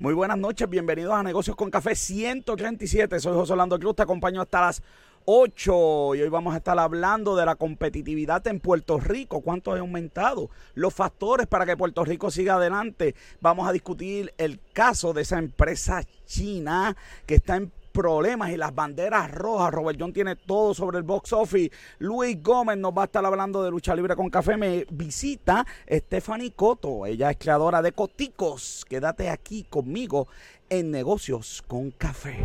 [0.00, 3.18] Muy buenas noches, bienvenidos a Negocios con Café 137.
[3.18, 4.80] Soy José Orlando Cruz, te acompaño hasta las
[5.24, 9.78] 8 y hoy vamos a estar hablando de la competitividad en Puerto Rico, cuánto ha
[9.80, 13.16] aumentado, los factores para que Puerto Rico siga adelante.
[13.40, 18.72] Vamos a discutir el caso de esa empresa china que está en problemas y las
[18.72, 19.74] banderas rojas.
[19.74, 21.72] Robert John tiene todo sobre el box office.
[21.98, 24.56] Luis Gómez nos va a estar hablando de lucha libre con café.
[24.56, 27.06] Me visita Stephanie Coto.
[27.06, 28.84] Ella es creadora de Coticos.
[28.88, 30.28] Quédate aquí conmigo
[30.70, 32.38] en Negocios con Café.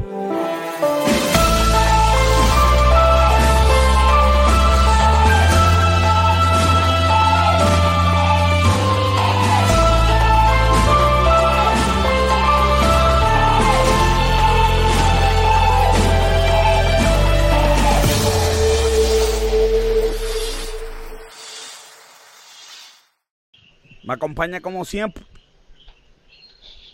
[24.04, 25.24] Me acompaña como siempre.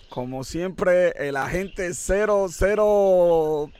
[0.09, 3.71] Como siempre, el agente 00.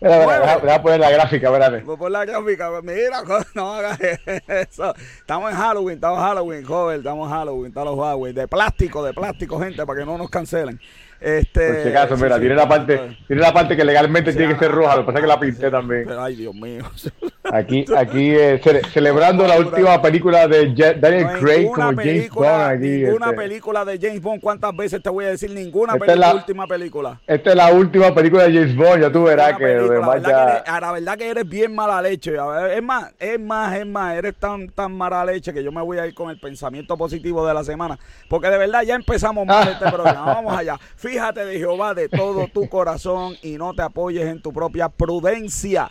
[0.00, 1.80] Mira, voy a poner la gráfica, espérate.
[1.82, 2.70] Voy a poner la gráfica.
[2.82, 3.22] Mira,
[3.54, 4.94] no hagas eso.
[4.96, 6.98] Estamos en Halloween, estamos en Halloween, joven.
[6.98, 8.34] Estamos en Halloween, estamos en Halloween.
[8.34, 10.80] De plástico, de plástico, gente, para que no nos cancelen.
[11.20, 14.58] Este, Por si acaso, mira, tiene, la parte, tiene la parte que legalmente tiene que
[14.60, 16.04] ser roja, lo que pasa es que la pinté también.
[16.06, 16.84] Pero, ay, Dios mío.
[17.50, 22.46] Aquí, aquí eh, cele, celebrando la última película de Daniel no Craig como James Bond.
[22.46, 23.36] Aquí, ninguna este.
[23.38, 25.50] película de James Bond, ¿cuántas veces te voy a decir?
[25.50, 27.20] Ninguna esta película, es la última película.
[27.26, 30.62] Esta es la última película de James Bond, ya tú verás que lo demás ya...
[30.62, 32.34] Que eres, la verdad que eres bien mala leche.
[32.74, 35.98] Es más, es más, es más, eres tan, tan mala leche que yo me voy
[35.98, 37.98] a ir con el pensamiento positivo de la semana.
[38.28, 40.34] Porque de verdad ya empezamos mal este programa.
[40.34, 40.78] Vamos allá.
[41.08, 45.88] Fíjate de Jehová de todo tu corazón y no te apoyes en tu propia prudencia.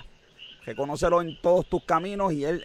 [0.63, 2.61] Reconócelo en todos tus caminos y Él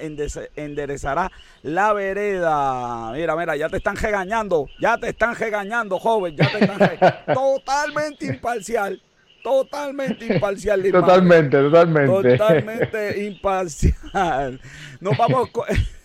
[0.55, 3.11] enderezará la vereda.
[3.13, 4.67] Mira, mira, ya te están regañando.
[4.79, 6.37] Ya te están regañando, joven.
[6.37, 7.23] Ya te están regañando.
[7.33, 9.03] Totalmente imparcial.
[9.43, 10.83] Totalmente imparcial.
[10.93, 12.37] Totalmente, totalmente.
[12.37, 14.61] Totalmente imparcial.
[15.01, 15.49] Nos vamos.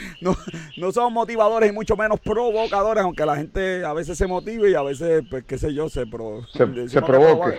[0.20, 0.36] no,
[0.76, 4.74] no somos motivadores y mucho menos provocadores, aunque la gente a veces se motive y
[4.74, 7.58] a veces, pues, qué sé yo, se, pro, se, se provoque.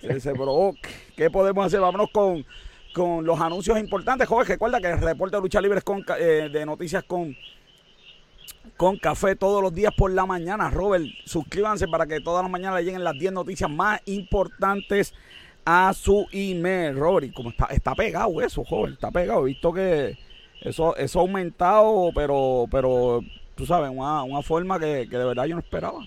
[0.00, 0.80] Se, se, provoque.
[1.16, 1.80] ¿Qué podemos hacer?
[1.80, 2.44] Vámonos con,
[2.94, 4.28] con los anuncios importantes.
[4.28, 7.36] Joven, recuerda que el reporte de lucha libre con, eh, de noticias con
[8.76, 10.70] con café todos los días por la mañana.
[10.70, 15.12] Robert, suscríbanse para que todas las mañanas le lleguen las 10 noticias más importantes
[15.64, 16.96] a su email.
[16.96, 19.42] Robert, y como está, está pegado eso, joven, está pegado.
[19.42, 20.16] He visto que
[20.60, 23.20] eso, eso ha aumentado, pero, pero
[23.54, 25.98] tú sabes, una, una forma que, que, de verdad yo no esperaba.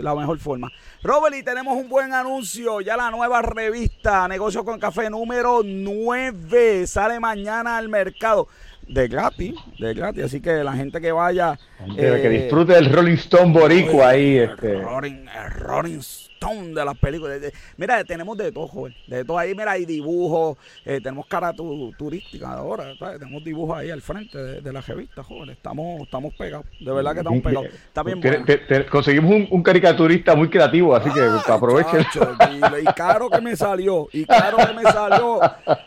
[0.00, 0.70] La mejor forma.
[1.02, 2.80] Robert, y tenemos un buen anuncio.
[2.80, 8.48] Ya la nueva revista Negocios con Café número 9 sale mañana al mercado.
[8.86, 10.24] De gratis, de gratis.
[10.24, 11.58] Así que la gente que vaya.
[11.96, 14.38] Eh, que disfrute del Rolling Stone Boricua ahí.
[14.38, 14.80] Este.
[14.82, 15.26] Rolling,
[15.60, 17.40] Rolling Stone de las películas.
[17.40, 18.94] De, mira, tenemos de todo, joven.
[19.06, 20.58] De todo ahí, mira, hay dibujos.
[20.84, 22.94] Eh, tenemos cara tu, turística ahora.
[22.98, 23.18] ¿sabes?
[23.18, 25.50] Tenemos dibujos ahí al frente de, de, la revista, joven.
[25.50, 26.66] Estamos, estamos pegados.
[26.80, 27.66] De verdad que estamos pegados.
[27.66, 31.20] Está bien te, te, te, conseguimos un, un, caricaturista muy creativo, así que
[31.50, 32.04] aprovechen.
[32.50, 34.08] Y, y caro que me salió.
[34.12, 35.40] Y caro que me salió.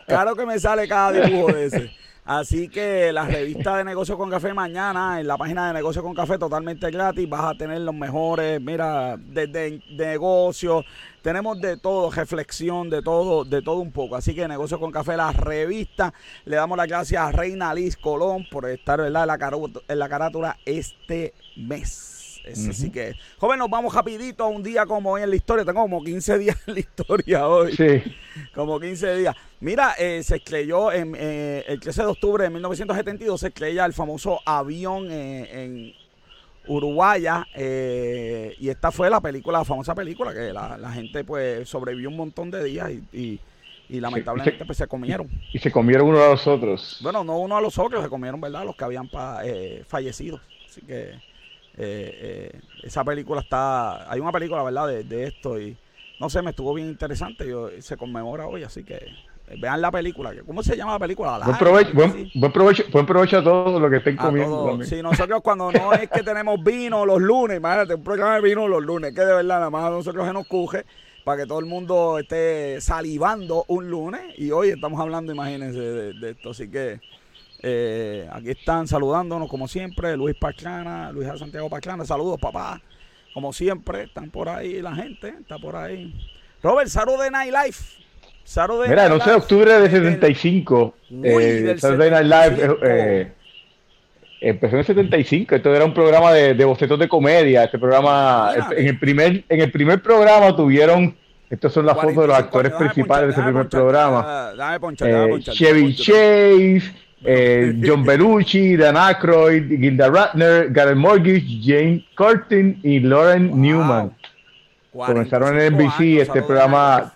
[0.08, 2.05] Caro que me sale cada dibujo de ese.
[2.26, 6.16] Así que la revista de Negocio con Café mañana en la página de Negocio con
[6.16, 7.30] Café totalmente gratis.
[7.30, 10.84] Vas a tener los mejores, mira, desde de negocios.
[11.22, 14.16] Tenemos de todo, reflexión, de todo, de todo un poco.
[14.16, 16.16] Así que Negocio con Café, la revista.
[16.46, 19.00] Le damos las gracias a Reina Liz Colón por estar.
[19.02, 19.22] En, la
[19.88, 22.15] en la carátula este mes.
[22.46, 25.66] Es, Así que, joven, nos vamos rapidito a un día como hoy en la historia.
[25.66, 27.76] Tengo como 15 días en la historia hoy.
[27.76, 28.04] Sí.
[28.54, 29.36] Como 15 días.
[29.60, 33.94] Mira, eh, se estrelló en, eh, el 13 de octubre de 1972, se estrella el
[33.94, 35.94] famoso avión eh, en
[36.68, 37.48] Uruguaya.
[37.56, 42.10] Eh, y esta fue la película, la famosa película, que la, la gente pues sobrevivió
[42.10, 43.40] un montón de días y, y
[43.90, 45.30] y lamentablemente se, pues se comieron.
[45.54, 47.00] Y se comieron uno a los otros.
[47.02, 48.66] Bueno, no uno a los otros, se comieron, ¿verdad?
[48.66, 50.40] Los que habían pa, eh, fallecido.
[50.68, 51.14] Así que
[51.78, 54.88] eh, eh, esa película está, hay una película, ¿verdad?
[54.88, 55.78] De, de, esto y
[56.20, 57.48] no sé, me estuvo bien interesante.
[57.48, 59.00] Yo, se conmemora hoy, así que
[59.60, 60.34] vean la película.
[60.46, 61.38] ¿Cómo se llama la película?
[61.38, 64.82] La buen, provecho, buen, buen, provecho, buen provecho a todos los que estén comiendo.
[64.84, 68.68] Sí, nosotros cuando no es que tenemos vino los lunes, imagínate, un programa de vino
[68.68, 70.86] los lunes, que de verdad nada más a nosotros se nos coge
[71.24, 76.14] para que todo el mundo esté salivando un lunes y hoy estamos hablando, imagínense, de,
[76.14, 76.52] de esto.
[76.52, 77.02] Así que
[77.68, 82.80] eh, aquí están saludándonos como siempre, Luis Paclana, Luis Santiago Paclana, saludos papá,
[83.34, 86.14] como siempre, están por ahí la gente, está por ahí.
[86.62, 87.78] Robert, Saturday Night Live.
[88.44, 93.32] Saturday Mira, no sé, octubre de 75, Uy, eh, del Saturday Night Live, eh,
[94.42, 98.54] empezó en el 75, esto era un programa de, de bocetos de comedia, este programa,
[98.78, 101.18] en el primer, en el primer programa tuvieron,
[101.50, 104.54] estas son las fotos de los actores principales de ese primer programa,
[105.00, 113.00] eh, Chevy Chase, eh, John Belushi, Dan Aykroyd, Gilda Ratner, Gary Mortgage, Jane Curtin y
[113.00, 114.12] Lauren Newman.
[114.92, 117.14] Comenzaron en NBC, este programa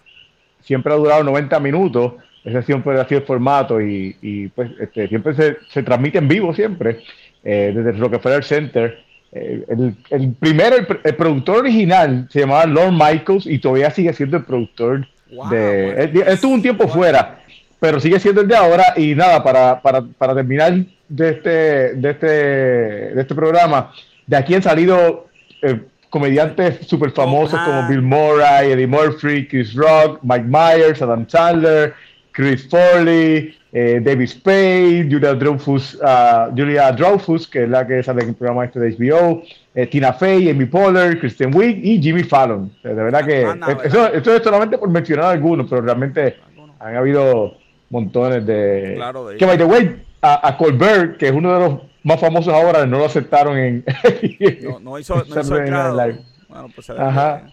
[0.61, 2.13] siempre ha durado 90 minutos,
[2.43, 6.53] ese siempre ha sido el formato y, pues este, siempre se, se, transmite en vivo
[6.53, 6.99] siempre,
[7.43, 8.99] eh, desde el Rockefeller Center.
[9.31, 9.63] Eh,
[10.09, 15.07] el, primero, el, productor original se llamaba Lord Michaels y todavía sigue siendo el productor
[15.51, 16.03] de...
[16.03, 17.38] Él, estuvo un tiempo fuera,
[17.79, 20.73] pero sigue siendo el de ahora y nada, para, para, para terminar
[21.07, 21.49] de este,
[21.95, 23.91] de, este, de este programa,
[24.27, 25.27] de aquí han salido...
[25.61, 25.79] Eh,
[26.09, 31.93] comediantes súper famosos como Bill Murray, Eddie Murphy, Chris Rock, Mike Myers, Adam Chandler,
[32.31, 38.23] Chris Foley, eh, David Spade, Julia Dreyfus, uh, Julia Dreyfus, que es la que sale
[38.23, 39.43] en el programa este de HBO,
[39.75, 42.71] eh, Tina Fey, Amy Poehler, Kristen Wiig y Jimmy Fallon.
[42.83, 46.37] de verdad que ah, eso, esto es solamente por mencionar algunos, pero realmente
[46.79, 47.58] han habido
[47.89, 48.93] montones de...
[48.95, 52.85] Claro, que, by the way, a, Colbert, que es uno de los más famosos ahora,
[52.85, 53.85] no lo aceptaron en.
[54.63, 57.51] no, no hizo, no hizo el Bueno, pues Ajá.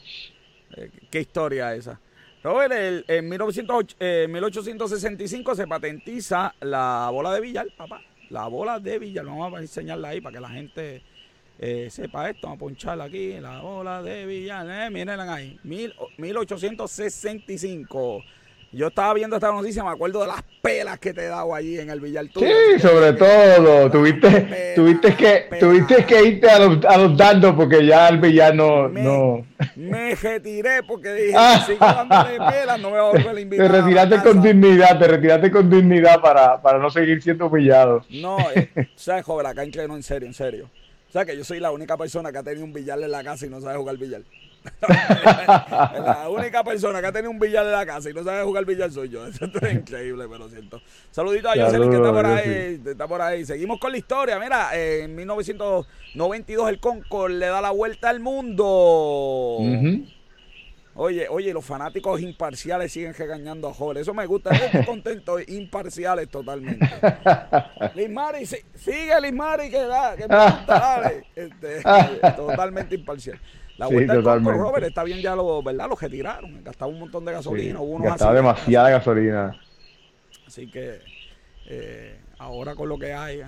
[0.76, 2.00] Eh, qué historia esa.
[2.42, 8.00] Robert, el, en 1908, eh, 1865 se patentiza la bola de billar, papá.
[8.30, 9.24] La bola de billar.
[9.24, 11.02] Vamos a enseñarla ahí para que la gente
[11.58, 12.46] eh, sepa esto.
[12.46, 13.40] Vamos a poncharla aquí.
[13.40, 14.66] La bola de billar.
[14.68, 15.58] Eh, mírenla ahí.
[15.64, 18.22] Mil, 1865.
[18.76, 21.78] Yo estaba viendo esta noticia, me acuerdo de las pelas que te he dado allí
[21.78, 23.90] en el billar Sí, sobre todo.
[23.90, 28.54] Tuviste, tuviste, que, tuviste que irte a los, a los dados porque ya el billar
[28.54, 28.86] no.
[28.90, 29.46] Me, no.
[29.76, 31.64] me retiré porque dije, ah.
[31.66, 33.66] si sigo dándole pelas, no me voy a volver a invitar.
[33.66, 38.04] Te retiraste con dignidad, te retiraste con dignidad para, para no seguir siendo humillado.
[38.10, 40.68] No, eh, sabes, joven, acá no, en serio, en serio.
[41.08, 43.24] O sea, que yo soy la única persona que ha tenido un billar en la
[43.24, 44.20] casa y no sabe jugar billar.
[44.88, 48.64] la única persona que ha tenido un billar en la casa y no sabe jugar
[48.64, 49.26] billar soy yo.
[49.28, 50.80] Eso es increíble, pero siento.
[51.10, 52.82] Saludito a Jocelyn que está por ahí.
[52.84, 53.44] Está por ahí.
[53.44, 54.38] Seguimos con la historia.
[54.38, 59.58] Mira, en 1992 el Concord le da la vuelta al mundo.
[60.98, 64.00] Oye, oye, los fanáticos imparciales siguen regañando a Jorge.
[64.00, 64.54] Eso me gusta.
[64.54, 66.88] Estoy contento, imparciales totalmente.
[67.94, 71.26] Liz Mari, sigue Liz Mari, que da, que me gusta, dale.
[71.34, 71.82] Este,
[72.34, 73.38] totalmente imparcial.
[73.78, 75.88] La vuelta sí, del Robert, está bien ya lo, ¿verdad?
[75.88, 77.78] Lo retiraron, gastaba un montón de gasolina.
[77.78, 79.60] Sí, gastaba demasiada gasolina.
[80.46, 81.00] Así que
[81.66, 83.40] eh, ahora con lo que hay.
[83.40, 83.46] ¿eh?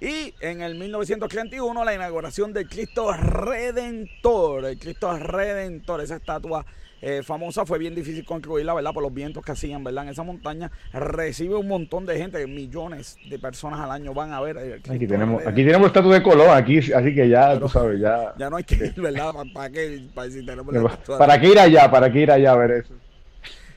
[0.00, 6.64] Y en el 1931 la inauguración del Cristo Redentor, el Cristo Redentor, esa estatua
[7.02, 8.92] eh, famosa, fue bien difícil construirla, ¿verdad?
[8.92, 10.04] Por los vientos que hacían, ¿verdad?
[10.04, 14.40] En esa montaña recibe un montón de gente, millones de personas al año van a
[14.40, 14.80] ver.
[14.88, 18.34] aquí tenemos, aquí tenemos estatua de color, aquí, así que ya, tú sabes, ya.
[18.38, 19.32] Ya no hay que ir, ¿verdad?
[19.54, 20.02] ¿Para, qué?
[20.14, 21.90] Para, qué ir allá?
[21.90, 22.94] ¿Para qué ir allá a ver eso?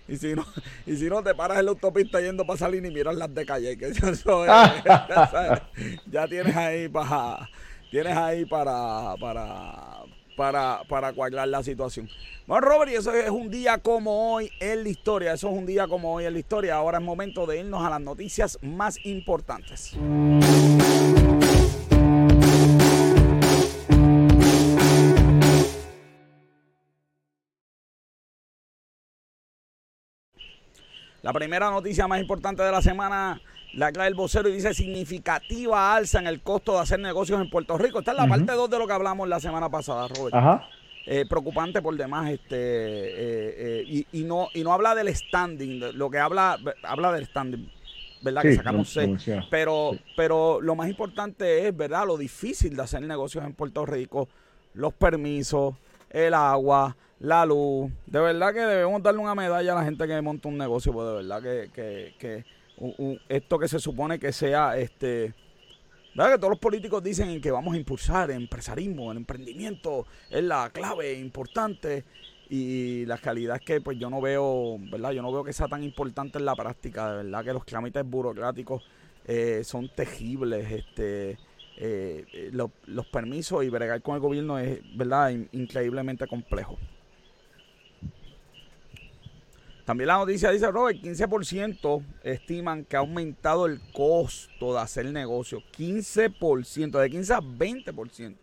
[0.08, 0.46] Y si no,
[0.86, 3.46] y si no te paras en la autopista yendo para salir y miras las de
[3.46, 4.46] calle, que eso
[6.12, 7.50] ya tienes ahí para
[7.90, 10.03] tienes ahí para para
[10.44, 12.10] para para cuadrar la situación.
[12.46, 15.32] Bueno, Robert, y eso es un día como hoy en la historia.
[15.32, 16.76] Eso es un día como hoy en la historia.
[16.76, 19.96] Ahora es momento de irnos a las noticias más importantes.
[31.22, 33.42] La primera noticia más importante de la semana
[33.74, 37.50] la clave el vocero y dice significativa alza en el costo de hacer negocios en
[37.50, 38.00] Puerto Rico.
[38.00, 40.36] Esta es la parte 2 de lo que hablamos la semana pasada, Robert.
[40.36, 40.68] Ajá.
[41.06, 46.10] Eh, preocupante por demás este eh, eh, y, no y no habla del standing lo
[46.10, 47.70] que habla habla del standing
[48.22, 49.14] verdad que sacamos C
[49.52, 54.30] pero pero lo más importante es verdad lo difícil de hacer negocios en Puerto Rico
[54.76, 55.76] los permisos
[56.10, 57.90] el agua la luz.
[58.06, 61.08] De verdad que debemos darle una medalla a la gente que monta un negocio pues
[61.08, 62.46] de verdad que, que,
[63.30, 65.34] esto que se supone que sea este
[66.16, 70.44] ¿Verdad que todos los políticos dicen que vamos a impulsar el empresarismo, el emprendimiento es
[70.44, 72.04] la clave importante
[72.50, 75.12] y la realidad es que pues yo no veo, ¿verdad?
[75.12, 78.06] Yo no veo que sea tan importante en la práctica, de verdad que los trámites
[78.06, 78.84] burocráticos
[79.26, 81.32] eh, son tejibles, este
[81.78, 85.32] eh, eh, los permisos y bregar con el gobierno es, ¿verdad?
[85.52, 86.78] increíblemente complejo.
[89.86, 95.62] También la noticia dice, Robert, 15% estiman que ha aumentado el costo de hacer negocio.
[95.78, 98.36] 15%, de 15 a 20%.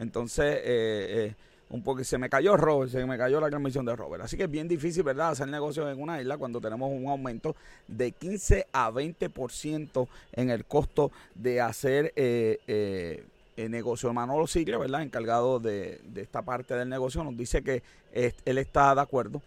[0.00, 1.34] Entonces, eh, eh,
[1.68, 4.24] un poco, se me cayó Robert, se me cayó la transmisión de Robert.
[4.24, 7.54] Así que es bien difícil, ¿verdad?, hacer negocios en una isla cuando tenemos un aumento
[7.86, 13.22] de 15 a 20% en el costo de hacer eh,
[13.56, 14.12] negocio.
[14.12, 19.02] Manolo Sigle, ¿verdad?, encargado de, esta parte del negocio, nos dice que él está de
[19.02, 19.40] acuerdo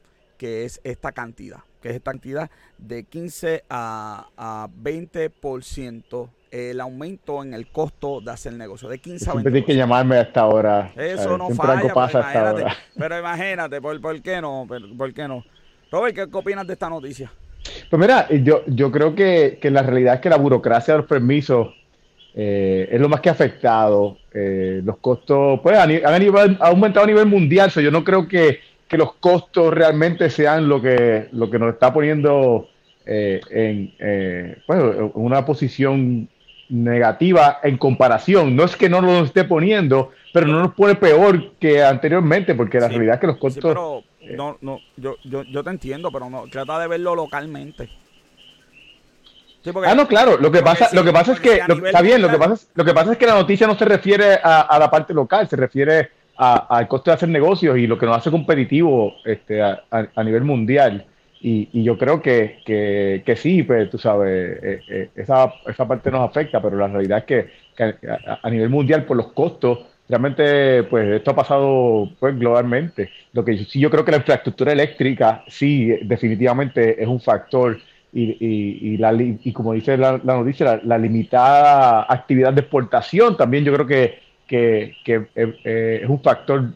[0.43, 7.41] que es esta cantidad, que es esta cantidad de 15 a, a 20% el aumento
[7.41, 9.39] en el costo de hacer negocio, de 15 a 20%.
[9.39, 10.91] Siempre que llamarme a esta hora.
[10.97, 12.65] Eso no falla, pero imagínate,
[12.97, 14.67] pero imagínate, ¿por, qué no?
[14.97, 15.45] ¿Por, qué no?
[15.89, 17.31] Robert, ¿qué, opinas de esta noticia?
[17.89, 21.07] Pues mira, yo, yo creo que, que la realidad es que la burocracia de los
[21.07, 21.69] permisos
[22.35, 24.17] eh, es lo más que ha afectado.
[24.33, 27.71] Eh, los costos, pues, han, han, aumentado a nivel mundial.
[27.71, 31.91] yo no creo que, que, los costos realmente sean lo que, lo que nos está
[31.91, 32.69] poniendo
[33.05, 34.81] eh, en pues,
[35.15, 36.29] una posición
[36.69, 38.55] negativa en comparación.
[38.55, 42.79] No es que no lo esté poniendo, pero no nos pone peor que anteriormente, porque
[42.79, 43.63] la realidad es que los costos...
[43.63, 44.03] pero
[44.35, 47.89] no, no, yo, yo, yo te entiendo, pero no, trata de verlo localmente.
[49.85, 50.37] ah, no, claro.
[50.37, 52.21] Lo que pasa, lo que pasa es que está bien.
[52.21, 54.77] Lo que pasa es, lo que pasa es que la noticia no se refiere a,
[54.79, 56.09] la parte local, se refiere
[56.51, 61.05] al costo de hacer negocios y lo que nos hace competitivo este, a, nivel mundial.
[61.41, 66.29] Y, yo creo que, que, sí, pues tú sabes, eh, eh, esa, esa parte nos
[66.29, 67.47] afecta, pero la realidad es que,
[68.41, 73.09] a, nivel mundial, por los costos, realmente, pues esto ha pasado pues globalmente.
[73.33, 77.77] Lo que sí yo creo que la infraestructura eléctrica, sí, definitivamente es un factor.
[78.15, 83.73] Y, y, la, y como dice la, noticia, la, limitada actividad de exportación también yo
[83.73, 86.69] creo que, que, que eh, es un factor.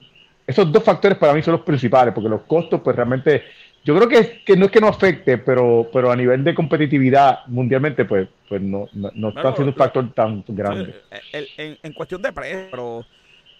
[0.45, 3.43] Esos dos factores para mí son los principales, porque los costos, pues realmente
[3.87, 7.45] yo creo que, que, no es que no afecte, pero, pero a nivel de competitividad
[7.47, 10.93] mundialmente, pues, pues no, no, está siendo un factor tan grande.
[11.31, 13.05] Eh, en, cuestión de precio, pero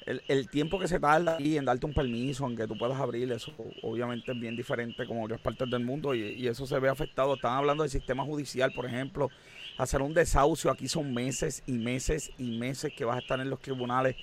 [0.05, 3.31] el, tiempo que se tarda aquí en darte un permiso, en que tú puedas abrir,
[3.31, 6.77] eso obviamente es bien diferente como en otras partes del mundo y, y eso se
[6.77, 7.35] ve afectado.
[7.35, 9.29] Están hablando del sistema judicial, por ejemplo.
[9.77, 13.49] Hacer un desahucio aquí son meses y meses y meses que vas a estar en
[13.49, 14.15] los tribunales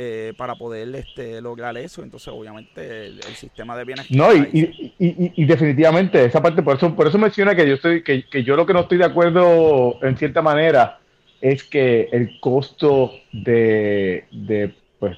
[0.00, 2.04] eh, para poder este, lograr eso.
[2.04, 4.16] Entonces, obviamente, el, sistema de bienestar.
[4.16, 8.44] No, y, y, definitivamente, esa parte, por eso, por eso menciona que yo estoy, que,
[8.44, 11.00] yo lo que no estoy de acuerdo en cierta manera
[11.40, 15.16] es que el costo de, de pues,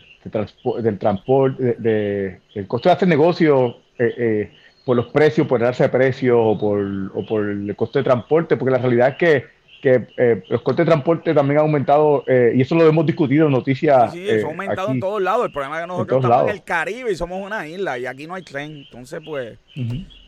[0.82, 4.52] del transporte, de, el costo de hacer negocio eh, eh,
[4.86, 6.80] por los precios, por darse de precios o por,
[7.14, 9.44] o por el costo de transporte, porque la realidad es que
[9.80, 13.46] que eh, los costes de transporte también han aumentado, eh, y eso lo hemos discutido
[13.46, 14.12] en noticias.
[14.12, 15.46] Sí, eso ha aumentado en todos lados.
[15.46, 18.26] El problema es que nosotros estamos en el Caribe y somos una isla y aquí
[18.26, 18.76] no hay tren.
[18.76, 19.58] Entonces, pues,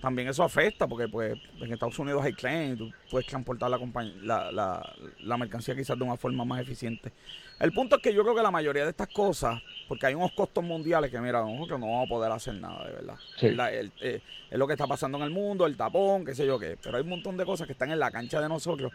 [0.01, 4.51] también eso afecta porque, pues, en Estados Unidos hay tren y tú puedes transportar la,
[4.51, 7.13] la, la, mercancía quizás de una forma más eficiente.
[7.61, 10.33] El punto es que yo creo que la mayoría de estas cosas, porque hay unos
[10.33, 13.17] costos mundiales que, mira, nosotros no vamos a poder hacer nada, de verdad.
[13.43, 16.77] Eh, es lo que está pasando en el mundo, el tapón, qué sé yo qué.
[16.83, 18.91] Pero hay un montón de cosas que están en la cancha de nosotros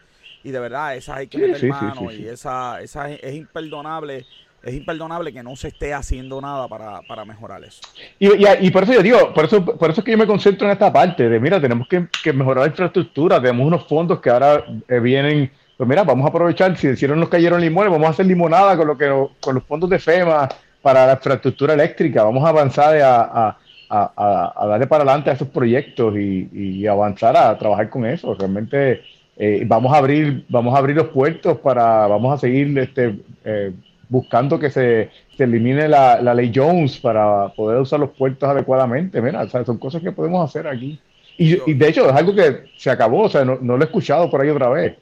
[0.48, 4.25] y de verdad esas hay que meter mano y esa, esa es, imperdonable
[4.63, 7.82] es imperdonable que no se esté haciendo nada para, para mejorar eso.
[8.18, 8.30] Y,
[8.66, 10.74] y, por eso yo digo, por eso, por eso es que yo me concentro en
[10.74, 15.00] esta parte de, mira, tenemos que, mejorar la infraestructura, tenemos unos fondos que ahora eh,
[15.00, 18.75] vienen, pues mira, vamos a aprovechar, si hicieron nos cayeron limones, vamos a hacer limonada
[18.75, 20.50] con, lo que, con los fondos de FEMA
[20.82, 23.58] para la infraestructura eléctrica, vamos a avanzar a,
[23.89, 28.34] a, darle para adelante a esos proyectos y, y avanzar a trabajar con eso.
[28.34, 29.01] Realmente
[29.39, 33.72] eh, vamos a abrir vamos a abrir los puertos para vamos a seguir este eh,
[34.10, 39.22] buscando que se, elimine la, ley Jones para poder usar los puertos adecuadamente.
[39.22, 41.00] Mira son cosas que podemos hacer aquí.
[41.38, 44.41] Y, de hecho es algo que se acabó o sea no, lo he escuchado por
[44.41, 44.98] ahí otra vez.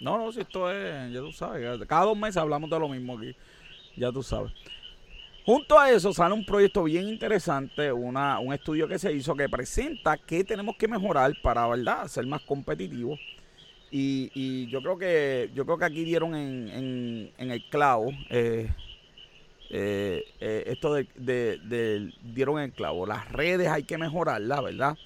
[0.00, 3.18] No no si esto es ya tú sabes cada dos meses hablamos de lo mismo
[3.18, 3.36] aquí
[3.94, 4.52] ya tú sabes.
[5.44, 9.48] Junto a eso sale un proyecto bien interesante, una, un estudio que se hizo que
[9.48, 13.20] presenta qué tenemos que mejorar para, ¿verdad?, ser más competitivos
[13.98, 18.10] y, y yo creo que yo creo que aquí dieron en, en, el clavo.
[18.28, 18.68] Eh,
[19.70, 23.06] eh, eh, esto de, de, dieron en el clavo.
[23.06, 24.98] Las redes hay que mejorarlas, ¿verdad?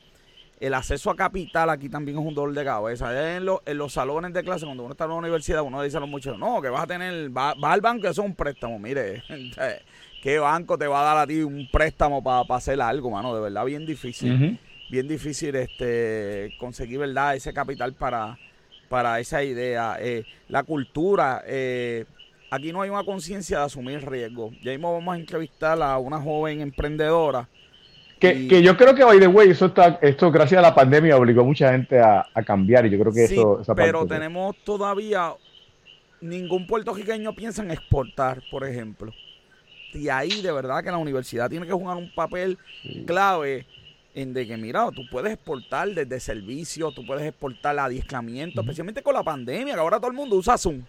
[0.58, 3.36] El acceso a capital aquí también es un dolor de cabeza.
[3.36, 6.00] En, en los salones de clase, cuando uno está en la universidad, uno dice a
[6.00, 8.76] los muchachos, no, que vas a tener, va, al banco y eso es un préstamo.
[8.80, 9.22] Mire,
[10.22, 13.36] ¿qué banco te va a dar a ti un préstamo para hacer algo, mano?
[13.36, 14.58] De verdad, bien difícil.
[14.90, 17.36] Bien difícil este conseguir, ¿verdad?
[17.36, 18.36] Ese capital para,
[18.90, 19.96] para esa idea.
[20.00, 22.04] Eh, la cultura, eh,
[22.50, 24.50] aquí no hay una conciencia de asumir riesgo.
[24.62, 27.48] Ya mismo vamos a entrevistar a una joven emprendedora.
[28.18, 31.40] Que, yo creo que, by the way, eso está, esto gracias a la pandemia obligó
[31.40, 33.62] a mucha gente a, cambiar y yo creo que eso...
[33.74, 35.32] pero tenemos todavía,
[36.20, 39.12] ningún puertorriqueño piensa en exportar, por ejemplo.
[39.94, 42.58] Y ahí de verdad que la universidad tiene que jugar un papel
[43.06, 43.66] clave
[44.14, 49.14] en de que, mira, tú puedes exportar desde servicios, tú puedes exportar adiestramiento, especialmente con
[49.14, 50.82] la pandemia, que ahora todo el mundo usa Zoom.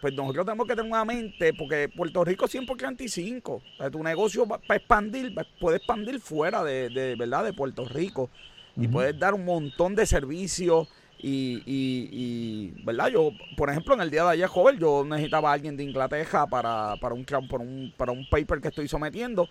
[0.00, 3.90] Pues nosotros tenemos que tener una mente, porque Puerto Rico es 100 por O sea,
[3.90, 7.44] tu negocio para expandir, puede expandir fuera de, ¿verdad?
[7.44, 8.28] de Puerto Rico.
[8.76, 13.08] Y puedes dar un montón de servicios y, y, ¿verdad?
[13.08, 16.46] Yo, por ejemplo, en el día de ayer, joven, yo necesitaba a alguien de Inglaterra
[16.46, 19.48] para, para, un, para, un, para un paper que estoy sometiendo.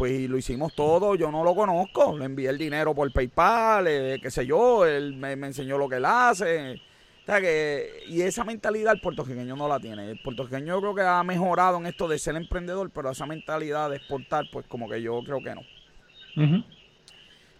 [0.00, 4.18] Pues lo hicimos todo, yo no lo conozco, le envié el dinero por PayPal, eh,
[4.22, 6.80] qué sé yo, él me, enseñó lo que él hace.
[7.22, 10.12] O sea que, y esa mentalidad el puertorriqueño no la tiene.
[10.12, 13.90] El puertorriqueño yo creo que ha mejorado en esto de ser emprendedor, pero esa mentalidad
[13.90, 16.64] de exportar, pues como que yo creo que no.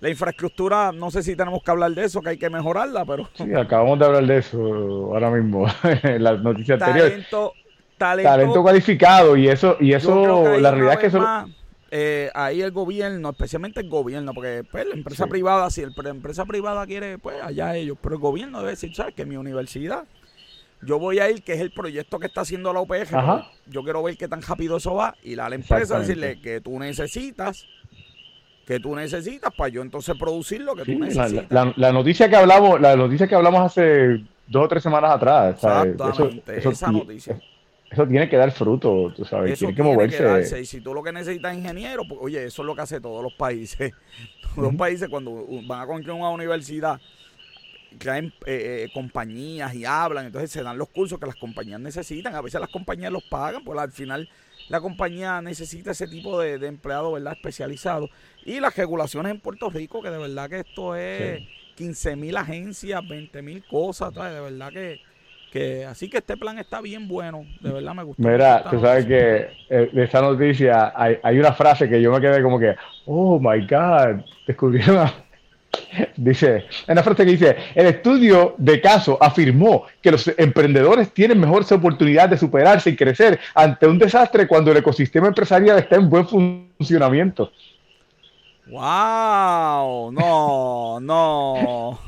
[0.01, 3.29] La infraestructura, no sé si tenemos que hablar de eso, que hay que mejorarla, pero...
[3.35, 4.59] Sí, acabamos de hablar de eso
[5.13, 5.67] ahora mismo,
[6.05, 7.27] en las noticias anteriores.
[7.99, 11.51] Talento, cualificado y eso, y eso, la realidad es que eso...
[11.93, 16.45] Eh, ahí el gobierno, especialmente el gobierno, porque pues, la empresa privada, si la empresa
[16.45, 19.15] privada quiere, pues allá ellos, pero el gobierno debe decir, ¿sabes?
[19.15, 20.05] Que mi universidad,
[20.83, 23.11] yo voy a ir, que es el proyecto que está haciendo la OPG,
[23.67, 26.79] yo quiero ver qué tan rápido eso va, y la, la empresa decirle que tú
[26.79, 27.67] necesitas
[28.67, 31.47] que tú necesitas para yo entonces producir lo que tú necesitas.
[31.77, 36.57] La, noticia que hablamos, la noticia que hablamos hace dos o tres semanas atrás, Exactamente,
[36.57, 37.41] eso, esa noticia.
[37.91, 40.61] Eso tiene que dar fruto, tú sabes, tiene que moverse.
[40.61, 43.01] y si tú lo que necesitas es ingeniero, pues oye, eso es lo que hace
[43.01, 43.93] todos los países.
[44.55, 47.01] Todos los países cuando van a construir una universidad,
[47.99, 52.35] traen eh, eh, compañías y hablan, entonces se dan los cursos que las compañías necesitan.
[52.35, 54.29] A veces las compañías los pagan, pues al final
[54.69, 57.35] la compañía necesita ese tipo de, de empleado, ¿verdad?
[57.35, 58.09] Especializado.
[58.45, 61.43] Y las regulaciones en Puerto Rico, que de verdad que esto es
[61.77, 65.01] 15 mil agencias, 20 mil cosas, de verdad que,
[65.51, 68.23] que así que este plan está bien bueno, de verdad me gusta.
[68.23, 72.21] Mira, tú sabes que eh, de esta noticia hay, hay, una frase que yo me
[72.21, 72.77] quedé como que,
[73.07, 75.11] oh my God, descubrieron
[76.17, 81.71] Dice, una frase que dice, el estudio de caso afirmó que los emprendedores tienen mejores
[81.73, 86.27] oportunidades de superarse y crecer ante un desastre cuando el ecosistema empresarial está en buen
[86.27, 87.53] funcionamiento.
[88.67, 90.13] ¡Wow!
[90.13, 91.99] No, no.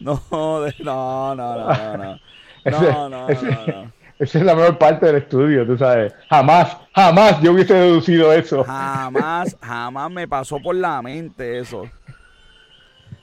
[0.00, 0.20] No.
[0.30, 2.20] No, no, no, no, no.
[2.64, 3.92] No, no, no.
[4.20, 6.12] Esa es la mejor parte del estudio, tú sabes.
[6.28, 8.64] Jamás, jamás yo hubiese deducido eso.
[8.64, 11.84] Jamás, jamás me pasó por la mente eso.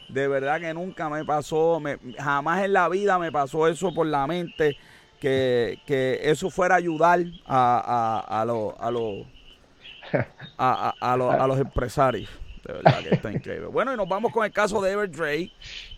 [0.09, 1.79] De verdad que nunca me pasó,
[2.17, 4.75] jamás en la vida me pasó eso por la mente,
[5.19, 5.79] que,
[6.23, 8.73] eso fuera a ayudar a, a, a, los
[10.11, 10.25] a,
[10.57, 12.31] a, a, a los empresarios.
[12.65, 13.67] De verdad que está increíble.
[13.67, 15.53] Bueno, y nos vamos con el caso de Everdray.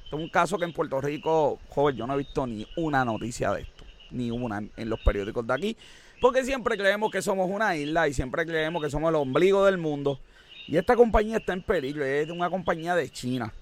[0.09, 3.51] Es un caso que en Puerto Rico, joven, yo no he visto ni una noticia
[3.51, 3.79] de esto
[4.11, 5.77] ni una en los periódicos de aquí.
[6.21, 9.77] Porque siempre creemos que somos una isla y siempre creemos que somos el ombligo del
[9.77, 10.19] mundo.
[10.67, 13.53] Y esta compañía está en peligro, es una compañía de China.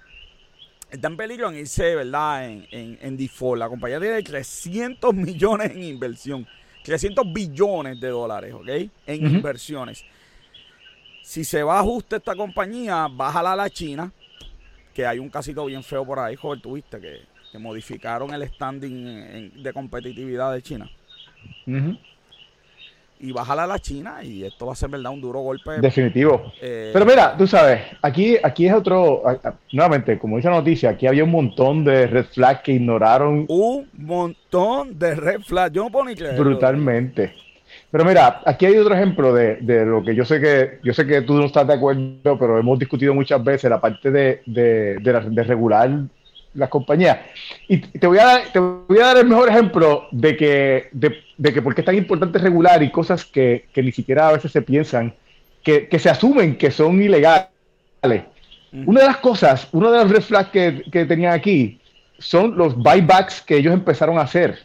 [0.89, 2.49] Está en peligro en irse, ¿verdad?
[2.49, 3.59] En, en, default.
[3.59, 6.47] La compañía tiene 300 millones en inversión.
[6.83, 8.67] 300 billones de dólares, ¿ok?
[9.05, 10.03] En inversiones.
[11.21, 14.11] Si se va a ajuste esta compañía, bájala a la China,
[14.97, 19.63] que hay un casito bien feo por ahí, joder, tuviste que que modificaron el standing
[19.63, 20.89] de competitividad de China.
[23.19, 25.79] Y bájala a la China y esto va a ser verdad un duro golpe.
[25.79, 26.51] Definitivo.
[26.61, 29.23] Eh, Pero mira, tú sabes, aquí, aquí es otro,
[29.71, 33.45] nuevamente, como dice la noticia, aquí había un montón de red flags que ignoraron.
[33.47, 36.37] Un montón de red flags, yo no puedo ni creer.
[36.37, 37.33] Brutalmente.
[37.89, 41.07] Pero mira, aquí hay otro ejemplo de, de, lo que yo sé que yo sé
[41.07, 44.97] que tú no estás de acuerdo, pero hemos discutido muchas veces la parte de, de,
[44.99, 45.89] de regular
[46.57, 47.19] las compañías.
[47.67, 51.53] Y te voy, a dar, te voy a dar el mejor ejemplo de que, de,
[51.53, 54.51] que por qué es tan importante regular y cosas que, que ni siquiera a veces
[54.51, 55.13] se piensan,
[55.63, 57.47] que, que se asumen que son ilegales.
[58.85, 61.79] Una de las cosas, uno de los red flags que, que tenían aquí
[62.19, 64.59] son los buybacks que ellos empezaron a hacer.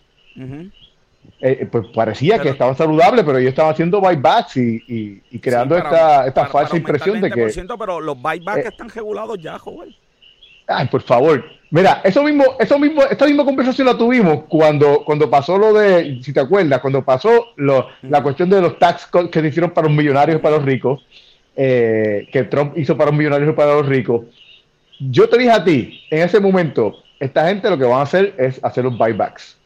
[1.45, 6.25] Eh, pues parecía que estaban saludables, pero ellos estaban haciendo buybacks y, y, creando esta,
[6.29, 7.49] esta falsa impresión de que...
[7.79, 9.93] Pero los buybacks eh, están regulados ya, joven.
[10.69, 11.45] Ay, por favor.
[11.71, 16.21] Mira, eso mismo, eso mismo, esta misma conversación la tuvimos cuando, cuando pasó lo de,
[16.23, 19.89] si te acuerdas, cuando pasó lo, la cuestión de los tax que se hicieron para
[19.89, 21.05] los millonarios y para los ricos,
[21.57, 24.27] eh, que Trump hizo para los millonarios y para los ricos.
[25.01, 28.35] Yo te dije a ti, en ese momento, esta gente lo que van a hacer
[28.39, 29.59] es hacer los buybacks.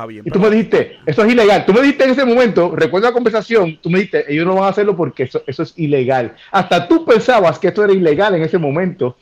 [0.00, 0.22] Está bien.
[0.24, 1.66] Y tú me dijiste, eso es ilegal.
[1.66, 4.64] Tú me dijiste en ese momento, recuerda la conversación, tú me dijiste, ellos no van
[4.64, 6.34] a hacerlo porque eso, eso es ilegal.
[6.50, 9.16] Hasta tú pensabas que esto era ilegal en ese momento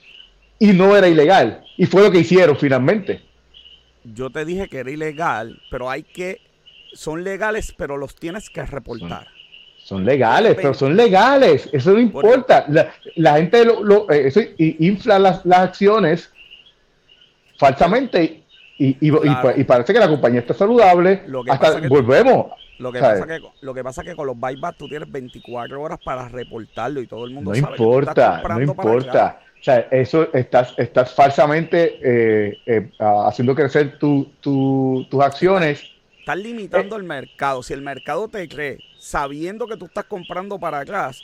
[0.59, 1.65] y no era ilegal.
[1.77, 3.23] Y fue lo que hicieron finalmente.
[4.05, 6.41] Yo te dije que era ilegal, pero hay que
[6.93, 9.29] son legales, pero los tienes que reportar.
[9.83, 11.69] Son legales, pero son legales.
[11.73, 12.67] Eso no importa.
[13.17, 16.31] La, gente lo, eh, eso infla las, acciones
[17.59, 18.43] falsamente
[18.79, 21.23] y, y, parece que la compañía está saludable.
[21.49, 22.47] hasta volvemos.
[22.79, 25.99] Lo que, pasa que, lo que pasa que con los buybacks tú tienes 24 horas
[26.05, 29.41] para reportarlo y todo el mundo no importa, no importa.
[29.61, 35.83] O sea, eso estás, estás falsamente eh, eh, haciendo crecer tu, tus acciones.
[36.21, 37.65] Estás limitando el mercado.
[37.65, 41.21] Si el mercado te cree sabiendo que tú estás comprando para atrás,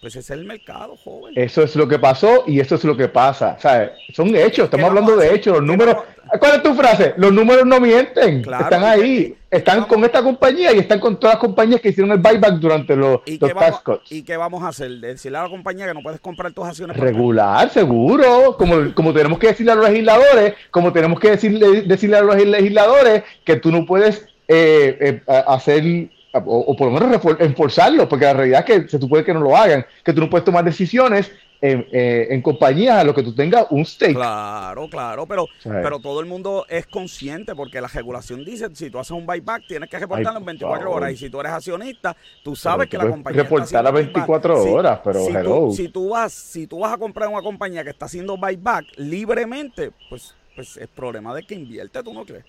[0.00, 1.32] pues ese es el mercado, joven.
[1.36, 3.56] Eso es lo que pasó y eso es lo que pasa.
[3.58, 3.90] ¿sabes?
[4.12, 5.54] Son hechos, estamos hablando de hechos.
[5.54, 5.96] Los números.
[6.38, 7.14] ¿Cuál es tu frase?
[7.16, 8.40] Los números no mienten.
[8.40, 9.34] están ahí.
[9.50, 12.96] están con esta compañía y están con todas las compañías que hicieron el buyback durante
[12.96, 14.90] los, ¿Y los tax ¿Y qué vamos a hacer?
[14.90, 16.96] Decirle a la compañía que no puedes comprar tus acciones.
[16.96, 18.56] Regular, seguro.
[18.56, 22.36] Como, como tenemos que decirle a los legisladores, como tenemos que decirle, decirle a los
[22.36, 26.10] legisladores que tú no puedes eh, eh, hacer
[26.44, 29.56] o, por lo menos enforzarlo, porque la realidad es que se supone que no lo
[29.56, 33.34] hagan, que tú no puedes tomar decisiones en, eh, en compañías a lo que tú
[33.34, 34.14] tengas un stake.
[34.14, 38.98] Claro, claro, pero, pero todo el mundo es consciente porque la regulación dice, si tú
[38.98, 42.54] haces un buyback tienes que reportarlo en 24 horas y si tú eres accionista, tú
[42.54, 46.66] sabes que la compañía reportar las 24 horas, pero si, Tú, si tú vas, si
[46.66, 51.34] tú vas a comprar una compañía que está haciendo buyback libremente, pues pues es problema
[51.34, 52.44] de que invierte, ¿tú no crees?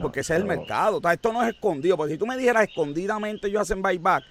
[0.00, 1.00] Porque ese es el mercado.
[1.10, 1.96] esto no es escondido.
[1.96, 4.24] Porque si tú me dijeras escondidamente ellos hacen buyback,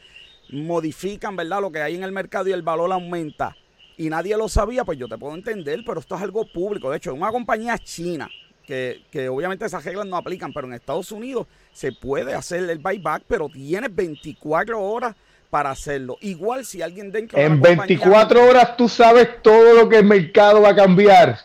[0.51, 1.61] modifican, ¿verdad?
[1.61, 3.55] Lo que hay en el mercado y el valor aumenta
[4.01, 6.89] y nadie lo sabía, pues yo te puedo entender, pero esto es algo público.
[6.89, 8.29] De hecho, en una compañía china,
[8.65, 12.79] que, que, obviamente esas reglas no aplican, pero en Estados Unidos se puede hacer el
[12.79, 15.15] buyback, pero tienes 24 horas
[15.51, 16.17] para hacerlo.
[16.21, 20.69] Igual si alguien dentro En 24 horas tú sabes todo lo que el mercado va
[20.69, 21.37] a cambiar.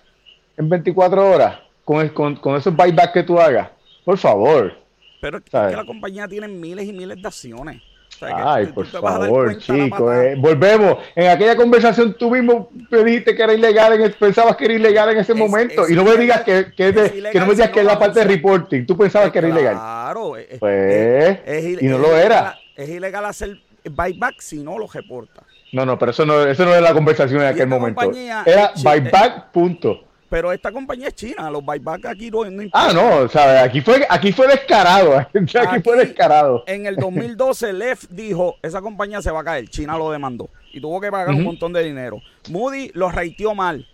[0.56, 3.68] En 24 horas, con, con, con esos buybacks que tú hagas.
[4.06, 4.72] Por favor.
[5.20, 7.82] Pero es que la compañía tiene miles y miles de acciones.
[8.20, 10.14] Ay, por favor, chicos.
[10.14, 10.98] Eh, volvemos.
[11.16, 15.18] En aquella conversación tú mismo dijiste que era ilegal, en pensabas que era ilegal en
[15.18, 15.88] ese momento.
[15.88, 16.92] y no me digas que, que,
[17.34, 18.86] no me digas que es la parte de reporting.
[18.86, 19.74] Tú pensabas que era ilegal.
[19.74, 20.34] Claro.
[20.60, 22.56] Pues, y no lo era.
[22.76, 23.58] Es ilegal hacer
[23.90, 25.42] buyback si no lo reporta.
[25.72, 28.12] No, no, pero eso no, eso no es la conversación en aquel momento.
[28.46, 30.04] Era buyback, punto.
[30.28, 33.62] Pero esta compañía es china, los buybacks aquí no, no Ah, no, ¿sabes?
[33.62, 35.18] Aquí fue, aquí fue descarado.
[35.34, 36.64] Aquí, fue descarado.
[36.66, 39.68] En el 2012, Lef dijo: esa compañía se va a caer.
[39.68, 42.20] China lo demandó y tuvo que pagar un montón de dinero.
[42.50, 43.86] Moody lo reitió mal.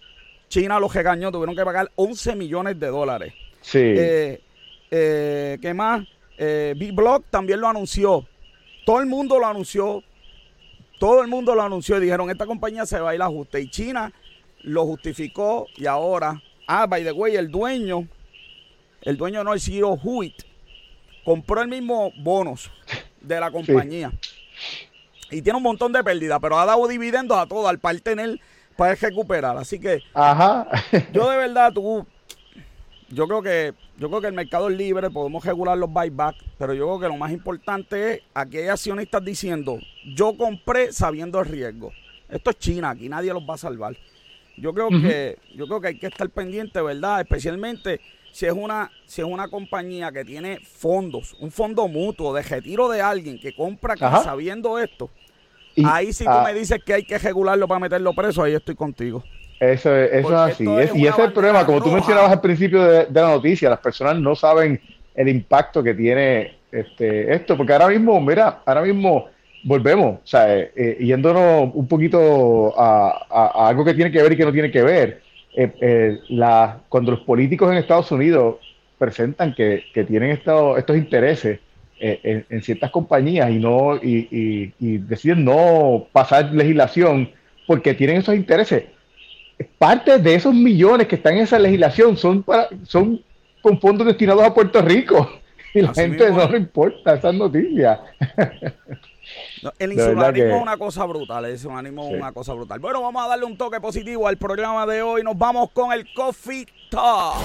[0.48, 3.32] China lo regañó, tuvieron que pagar 11 millones de dólares.
[3.60, 3.78] Sí.
[3.78, 4.40] Eh,
[4.90, 6.06] eh, ¿Qué más?
[6.38, 8.26] Eh, Big Block también lo anunció.
[8.84, 10.02] Todo el mundo lo anunció.
[10.98, 13.60] Todo el mundo lo anunció y dijeron: esta compañía se va a ir a ajuste.
[13.60, 14.12] Y China
[14.62, 18.06] lo justificó y ahora, ah, by the way, el dueño,
[19.02, 20.34] el dueño no, el CEO Huit,
[21.24, 22.70] compró el mismo bonos
[23.20, 24.12] de la compañía.
[25.30, 28.38] Y tiene un montón de pérdidas, pero ha dado dividendos a todo al tener
[28.76, 29.56] para recuperar.
[29.56, 30.66] Así que Ajá.
[31.12, 32.06] yo de verdad, tú,
[33.08, 36.74] yo creo que yo creo que el mercado es libre, podemos regular los buybacks, pero
[36.74, 39.78] yo creo que lo más importante es aquí hay accionistas diciendo,
[40.16, 41.92] yo compré sabiendo el riesgo.
[42.28, 43.96] Esto es China, aquí nadie los va a salvar.
[44.62, 47.20] Yo creo que yo creo que hay que estar pendiente, ¿verdad?
[47.20, 52.42] Especialmente si es una si es una compañía que tiene fondos, un fondo mutuo de
[52.42, 55.10] retiro de alguien que compra sabiendo esto.
[55.84, 56.44] ahí si tú ah.
[56.46, 59.24] me dices que hay que regularlo para meterlo preso, ahí estoy contigo.
[59.58, 60.64] Eso, es así.
[60.64, 64.16] y ese es el problema, como tú mencionabas al principio de, la noticia, las personas
[64.16, 64.80] no saben
[65.12, 69.26] el impacto que tiene este esto, porque ahora mismo, mira, ahora mismo
[69.62, 74.36] volvemos, o sea, eh, eh, yéndonos un poquito a, algo que tiene que ver y
[74.36, 75.22] que no tiene que ver.
[75.54, 78.56] Eh, la, cuando los políticos en Estados Unidos
[78.98, 81.60] presentan que, tienen estos, estos intereses
[81.98, 87.30] en, ciertas compañías y no y, deciden no pasar legislación
[87.66, 88.84] porque tienen esos intereses,
[89.78, 93.20] parte de esos millones que están en esa legislación son para, son
[93.60, 95.30] con fondos destinados a Puerto Rico
[95.74, 98.00] y la gente no le importa esas noticias.
[99.78, 102.78] el insularismo es una cosa brutal, el insularismo es una cosa brutal.
[102.80, 105.22] Bueno, vamos a darle un toque positivo al programa de hoy.
[105.22, 107.36] Nos vamos con el Coffee Talk.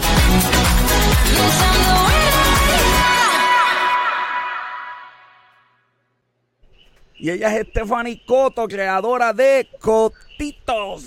[7.19, 11.01] Y ella es Stephanie Coto, creadora de Cotitos.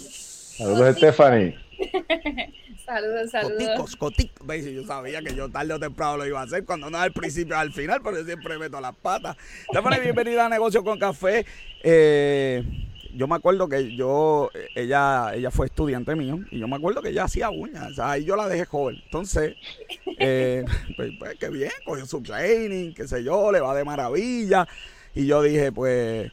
[0.56, 1.56] Saludos, Stephanie.
[2.90, 3.68] Saludos, saludos.
[3.76, 4.64] Coticos, coticos.
[4.64, 7.56] Yo sabía que yo tarde o temprano lo iba a hacer, cuando no al principio
[7.56, 9.36] al final, pero yo siempre meto las patas.
[9.70, 11.46] Stephanie, bienvenida a Negocio con Café.
[11.84, 12.64] Eh,
[13.14, 17.10] yo me acuerdo que yo, ella, ella fue estudiante mío y yo me acuerdo que
[17.10, 19.00] ella hacía uñas, o sea, ahí yo la dejé joven.
[19.04, 19.54] Entonces,
[20.18, 20.64] eh,
[20.96, 24.66] pues, pues qué bien, cogió su training, qué sé yo, le va de maravilla.
[25.14, 26.32] Y yo dije, pues,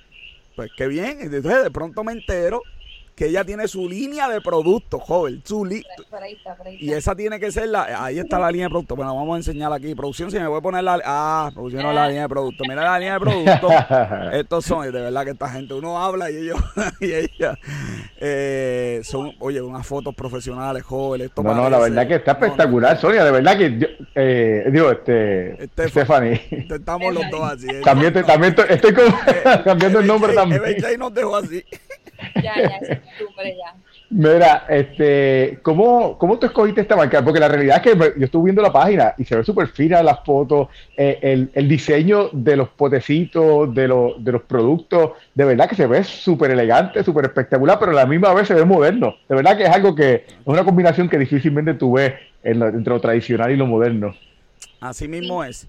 [0.56, 1.20] pues qué bien.
[1.22, 2.64] Entonces de pronto me entero
[3.18, 5.42] que ella tiene su línea de productos, joven.
[5.44, 5.68] Su
[6.80, 8.04] Y esa tiene que ser la.
[8.06, 8.96] Ahí está la línea de productos.
[8.96, 9.96] Bueno, vamos a enseñar aquí.
[9.96, 11.02] Producción, si me voy a poner la.
[11.04, 12.68] Ah, producción no la línea de productos.
[12.70, 13.74] Mira la línea de productos.
[14.34, 16.60] Estos son, de verdad que esta gente, uno habla y ellos.
[17.00, 17.58] y ella.
[18.18, 21.32] Eh, son, oye, unas fotos profesionales, jóvenes.
[21.38, 23.24] no, no, la verdad que está espectacular, Sonia.
[23.24, 23.98] De verdad que.
[24.14, 25.64] eh, digo, este.
[25.64, 26.68] este Stephanie.
[26.70, 27.68] Estamos los dos así.
[27.84, 30.62] También, también estoy, eh, cambiando el nombre también.
[31.00, 31.64] nos dejó así.
[32.36, 33.76] Ya, ya, es ya.
[34.10, 37.22] Mira, este, ¿cómo, ¿cómo tú escogiste esta marca?
[37.22, 40.02] Porque la realidad es que yo estuve viendo la página y se ve súper fina
[40.02, 45.44] las fotos, eh, el, el, diseño de los potecitos, de, los, de los productos, de
[45.44, 48.64] verdad que se ve súper elegante, súper espectacular, pero a la misma vez se ve
[48.64, 49.16] moderno.
[49.28, 53.02] De verdad que es algo que es una combinación que difícilmente tú ves entre lo
[53.02, 54.16] tradicional y lo moderno.
[54.80, 55.68] Así mismo es.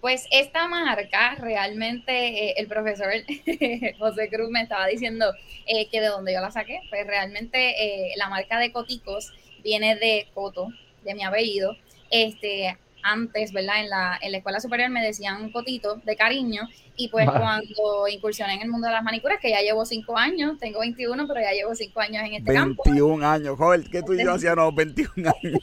[0.00, 3.12] Pues esta marca, realmente eh, el profesor
[3.98, 5.26] José Cruz me estaba diciendo
[5.66, 7.74] eh, que de donde yo la saqué, pues realmente
[8.08, 9.32] eh, la marca de Coticos
[9.62, 10.68] viene de Coto,
[11.04, 11.76] de mi apellido.
[12.10, 13.80] Este, antes, ¿verdad?
[13.80, 18.54] En la, en la escuela superior me decían Cotito de cariño y pues cuando incursioné
[18.54, 21.52] en el mundo de las manicuras, que ya llevo cinco años, tengo 21, pero ya
[21.52, 22.82] llevo cinco años en este 21 campo.
[22.84, 25.60] 21 años, joven, ¿qué tú y yo hacíamos 21 años?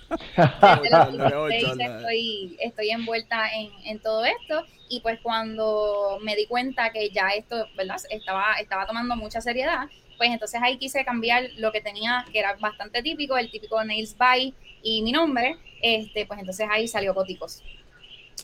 [1.51, 7.29] estoy, estoy envuelta en, en todo esto y pues cuando me di cuenta que ya
[7.29, 7.97] esto, ¿verdad?
[8.09, 12.55] Estaba, estaba tomando mucha seriedad, pues entonces ahí quise cambiar lo que tenía, que era
[12.55, 17.63] bastante típico, el típico Nails By y mi nombre, este, pues entonces ahí salió Coticos.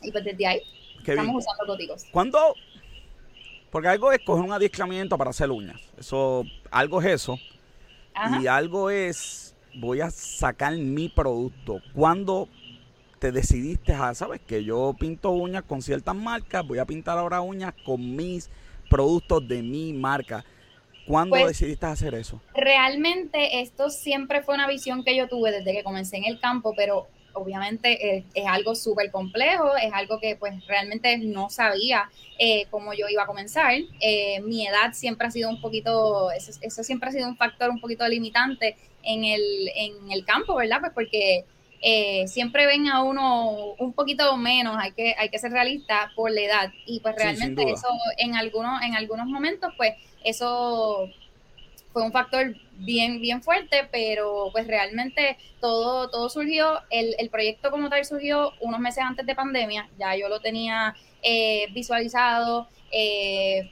[0.01, 0.61] Y pues desde ahí
[1.05, 2.05] estamos usando Coticos.
[2.11, 2.55] ¿Cuándo
[3.73, 5.81] porque algo es coger un adiestramiento para hacer uñas.
[5.97, 7.39] Eso, algo es eso.
[8.39, 11.81] Y algo es, voy a sacar mi producto.
[11.91, 12.47] ¿Cuándo
[13.17, 17.41] te decidiste a, sabes, que yo pinto uñas con ciertas marcas, voy a pintar ahora
[17.41, 18.47] uñas con mis
[18.91, 20.45] productos de mi marca?
[21.07, 22.39] ¿Cuándo pues, decidiste hacer eso?
[22.53, 26.75] Realmente esto siempre fue una visión que yo tuve desde que comencé en el campo,
[26.77, 32.93] pero obviamente es, algo súper complejo, es algo que pues realmente no sabía eh, cómo
[32.93, 33.73] yo iba a comenzar.
[33.99, 37.79] Eh, mi edad siempre ha sido un poquito, eso, siempre ha sido un factor un
[37.79, 40.79] poquito limitante en el, en el campo, ¿verdad?
[40.79, 41.45] Pues porque
[41.81, 46.31] eh, siempre ven a uno un poquito menos, hay que, hay que ser realista por
[46.31, 46.71] la edad.
[46.85, 49.93] Y pues realmente eso en algunos, en algunos momentos, pues
[50.23, 51.09] eso
[51.93, 57.69] fue un factor bien, bien fuerte, pero pues realmente todo, todo surgió, el, el proyecto
[57.69, 63.71] como tal surgió unos meses antes de pandemia, ya yo lo tenía eh, visualizado, eh,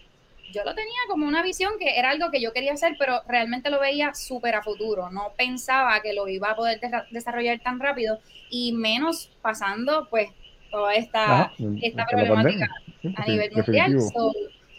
[0.53, 3.69] yo lo tenía como una visión que era algo que yo quería hacer, pero realmente
[3.69, 6.79] lo veía súper a futuro, no pensaba que lo iba a poder
[7.09, 10.29] desarrollar tan rápido y menos pasando pues
[10.69, 12.69] toda esta, esta problemática
[13.15, 13.97] a nivel mundial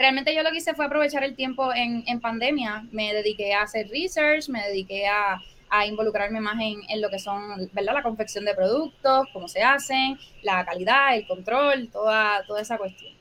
[0.02, 2.84] realmente yo lo que hice fue aprovechar el tiempo en, en pandemia.
[2.90, 7.20] Me dediqué a hacer research, me dediqué a, a involucrarme más en, en, lo que
[7.20, 7.94] son, ¿verdad?
[7.94, 13.12] La confección de productos, cómo se hacen, la calidad, el control, toda, toda esa cuestión.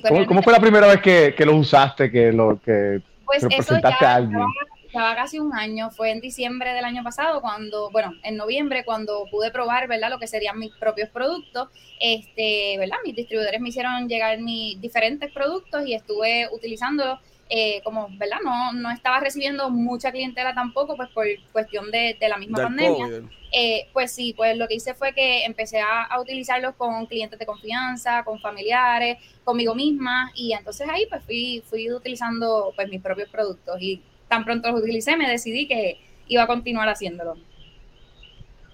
[0.00, 4.04] Pues ¿Cómo, fue la primera vez que, que lo usaste, que lo que pues presentaste
[4.04, 4.40] a alguien?
[4.88, 9.26] Estaba casi un año, fue en diciembre del año pasado, cuando, bueno, en noviembre, cuando
[9.30, 10.08] pude probar, ¿verdad?
[10.10, 11.68] Lo que serían mis propios productos,
[12.00, 12.96] este, ¿verdad?
[13.04, 17.20] Mis distribuidores me hicieron llegar mis diferentes productos y estuve utilizándolos.
[17.50, 18.40] Eh, como, ¿verdad?
[18.44, 23.22] No, no estaba recibiendo mucha clientela tampoco, pues por cuestión de, la misma pandemia.
[23.50, 27.38] Eh, pues sí, pues lo que hice fue que empecé a, a, utilizarlos con clientes
[27.38, 33.00] de confianza, con familiares, conmigo misma, y entonces ahí pues fui, fui utilizando pues mis
[33.00, 37.36] propios productos y tan pronto los utilicé, me decidí que iba a continuar haciéndolo.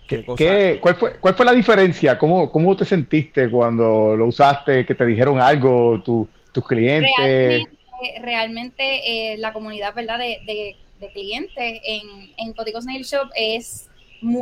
[0.06, 2.18] ¿Qué, cuál, fue, ¿Cuál fue la diferencia?
[2.18, 4.84] ¿Cómo, ¿Cómo te sentiste cuando lo usaste?
[4.84, 7.10] ¿Que te dijeron algo tus clientes?
[7.16, 7.70] Realmente,
[8.20, 10.18] realmente eh, la comunidad ¿verdad?
[10.18, 13.88] De, de, de clientes en, en Coticos Nail Shop es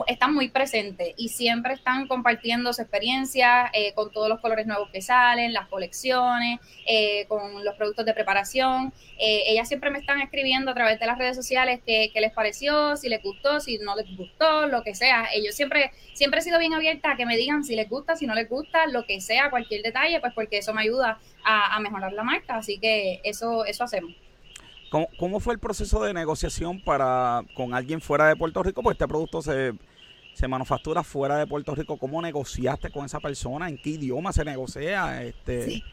[0.07, 4.90] están muy presentes y siempre están compartiendo su experiencia eh, con todos los colores nuevos
[4.90, 8.92] que salen, las colecciones, eh, con los productos de preparación.
[9.18, 12.97] Eh, ellas siempre me están escribiendo a través de las redes sociales qué, les pareció,
[12.97, 15.29] si les gustó, si no les gustó, lo que sea.
[15.35, 18.27] Ellos siempre, siempre he sido bien abierta a que me digan si les gusta, si
[18.27, 21.81] no les gusta, lo que sea, cualquier detalle, pues porque eso me ayuda a, a
[21.81, 22.57] mejorar la marca.
[22.57, 24.22] Así que eso, eso hacemos.
[25.19, 28.83] ¿Cómo, fue el proceso de negociación para con alguien fuera de Puerto Rico?
[28.83, 29.73] Pues este producto se,
[30.35, 31.97] se manufactura fuera de Puerto Rico.
[31.97, 33.71] ¿Cómo negociaste con esa persona?
[33.71, 35.23] ¿En qué idioma se negocia?
[35.23, 35.65] Este...
[35.65, 35.85] Sí.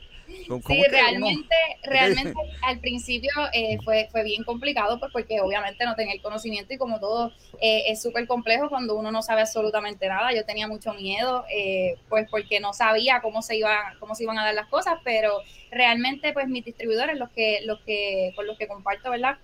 [0.68, 6.14] Sí, realmente, realmente al principio eh, fue, fue bien complicado, pues porque obviamente no tenía
[6.14, 10.34] el conocimiento y como todo eh, es súper complejo cuando uno no sabe absolutamente nada.
[10.34, 14.40] Yo tenía mucho miedo, eh, pues porque no sabía cómo se iba, cómo se iban
[14.40, 15.34] a dar las cosas, pero
[15.72, 19.38] realmente, pues mis distribuidores, los que, los que, con los que comparto, ¿verdad?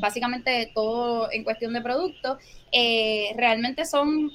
[0.00, 2.36] básicamente todo en cuestión de productos,
[3.34, 4.30] realmente son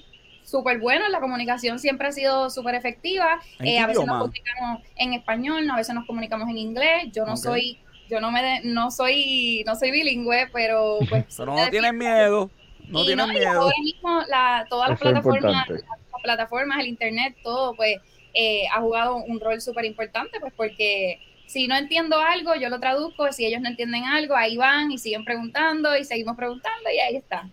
[0.47, 3.39] súper bueno, la comunicación siempre ha sido súper efectiva.
[3.59, 7.09] Eh, a veces nos comunicamos en español, a veces nos comunicamos en inglés.
[7.11, 7.79] Yo no soy,
[8.09, 11.25] yo no me no soy, no soy bilingüe, pero pues.
[11.37, 12.49] pero no tienen miedo.
[12.87, 13.61] No tienen miedo.
[13.61, 15.81] Ahora mismo la, todas las plataformas, las,
[16.23, 17.97] plataformas, el internet, todo, pues,
[18.33, 22.79] eh, ha jugado un rol súper importante, pues porque si no entiendo algo, yo lo
[22.79, 26.99] traduzco, si ellos no entienden algo, ahí van y siguen preguntando y seguimos preguntando y
[26.99, 27.49] ahí está.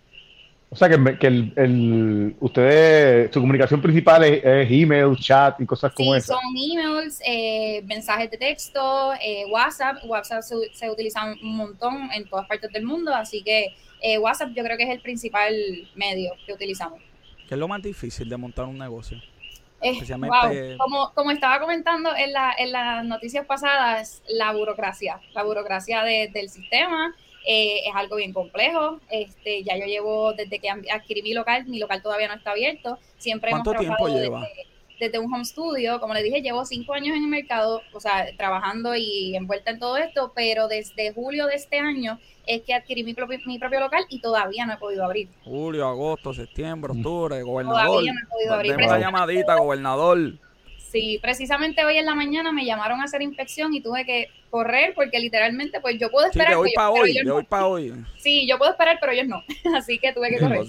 [0.75, 5.93] O sea que, que el, el, ustedes, su comunicación principal es, email, chat y cosas
[5.93, 9.99] como sí, Son emails, eh, mensajes de texto, eh, WhatsApp.
[10.05, 14.65] WhatsApp se, utiliza un montón en todas partes del mundo, así que eh, WhatsApp yo
[14.65, 15.55] creo que es el principal
[15.95, 16.99] medio que utilizamos.
[17.47, 19.23] ¿Qué es lo más difícil de montar un negocio?
[19.81, 20.77] Especialmente...
[20.77, 26.49] Como, como estaba comentando en, la, en las noticias pasadas, la burocracia, la burocracia del
[26.49, 29.00] sistema, eh, es algo bien complejo.
[29.11, 32.98] Este, ya yo llevo desde que adquirí mi local, mi local todavía no está abierto.
[33.18, 34.07] Siempre hemos trabajado
[34.98, 36.00] Desde, un home studio.
[36.00, 39.78] Como le dije, llevo cinco años en el mercado, o sea, trabajando y envuelta en
[39.78, 43.80] todo esto, pero desde julio de este año es que adquirí mi propio, mi propio
[43.80, 45.28] local y todavía no he podido abrir.
[45.44, 47.87] Julio, agosto, septiembre, octubre, gobernador.
[47.87, 48.74] Todavía no he podido abrir.
[48.74, 50.18] Una llamadita, gobernador.
[50.94, 54.92] Sí, precisamente hoy en la mañana me llamaron a hacer inspección y tuve que correr
[54.94, 56.52] porque literalmente pues yo puedo esperar.
[56.52, 57.92] Sí, de hoy para hoy, de hoy para hoy.
[58.16, 59.42] Sí, yo puedo esperar, pero ellos no.
[59.76, 60.61] Así que tuve que correr.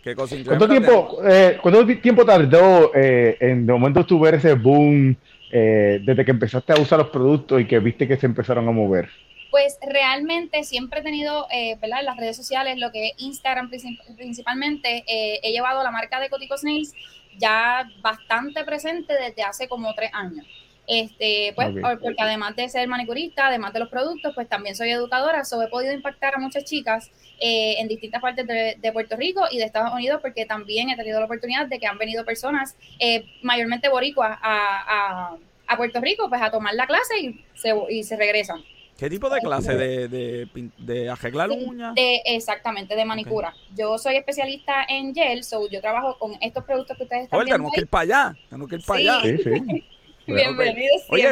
[0.00, 5.16] ¿Qué, ¿Cuánto, tiempo, eh, ¿Cuánto tiempo tardó eh, en de momento tu ver ese boom
[5.50, 8.70] eh, desde que empezaste a usar los productos y que viste que se empezaron a
[8.70, 9.10] mover?
[9.50, 11.98] Pues realmente siempre he tenido, eh, ¿verdad?
[11.98, 13.70] En las redes sociales, lo que es Instagram
[14.16, 16.92] principalmente, eh, he llevado la marca de Cotico Snails
[17.38, 20.46] ya bastante presente desde hace como tres años.
[20.86, 21.70] Este, pues,
[22.02, 25.68] porque además de ser manicurista, además de los productos, pues también soy educadora, so he
[25.68, 29.94] podido impactar a muchas chicas eh, en distintas partes de, Puerto Rico y de Estados
[29.94, 34.38] Unidos, porque también he tenido la oportunidad de que han venido personas, eh, mayormente boricuas,
[34.42, 38.62] a, a, Puerto Rico, pues a tomar la clase y se, y se regresan.
[38.96, 39.74] ¿Qué tipo de clase?
[39.74, 41.94] ¿De, de, de arreglar uñas?
[41.94, 43.52] De, exactamente, de manicura.
[43.74, 47.50] Yo soy especialista en gel, so yo trabajo con estos productos que ustedes están Oye,
[47.50, 49.20] tenemos que ir para allá, tenemos que ir para allá.
[49.22, 49.84] Sí, sí.
[50.26, 51.02] Bienvenidos.
[51.10, 51.28] Oye,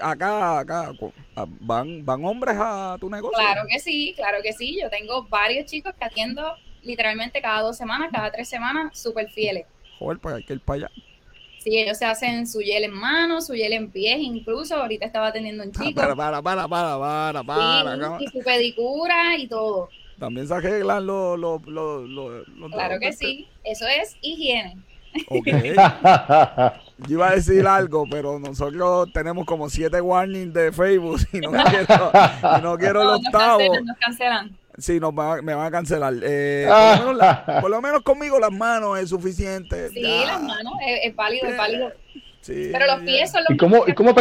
[0.00, 0.92] acá, acá,
[1.60, 3.38] ¿van, ¿van hombres a tu negocio?
[3.38, 4.78] Claro que sí, claro que sí.
[4.80, 9.66] Yo tengo varios chicos que atiendo literalmente cada dos semanas, cada tres semanas, súper fieles.
[9.98, 10.90] Joder, pues hay que ir para allá.
[11.68, 15.26] Sí, ellos se hacen su hiel en manos, su hiel en pies, incluso ahorita estaba
[15.26, 16.00] atendiendo un chico.
[16.00, 18.16] Para, para, para, para, para, para.
[18.20, 19.90] y su pedicura y todo.
[20.18, 21.38] También se arreglan los...
[21.38, 24.78] Lo, lo, claro que sí, eso es higiene.
[25.28, 25.46] Ok.
[27.06, 31.50] Yo iba a decir algo, pero nosotros tenemos como siete warnings de Facebook y no
[31.70, 32.12] quiero,
[32.58, 33.60] y no quiero los octavo.
[33.84, 34.56] Nos cancelan.
[34.78, 36.14] Sí, nos me van a cancelar.
[36.22, 37.60] Eh, ah.
[37.60, 39.88] por, lo menos conmigo las manos es suficiente.
[39.90, 41.92] Sí, las manos es, válido, es válido.
[42.40, 44.14] Sí, Pero los pies son los ¿Y cómo, ¿y cómo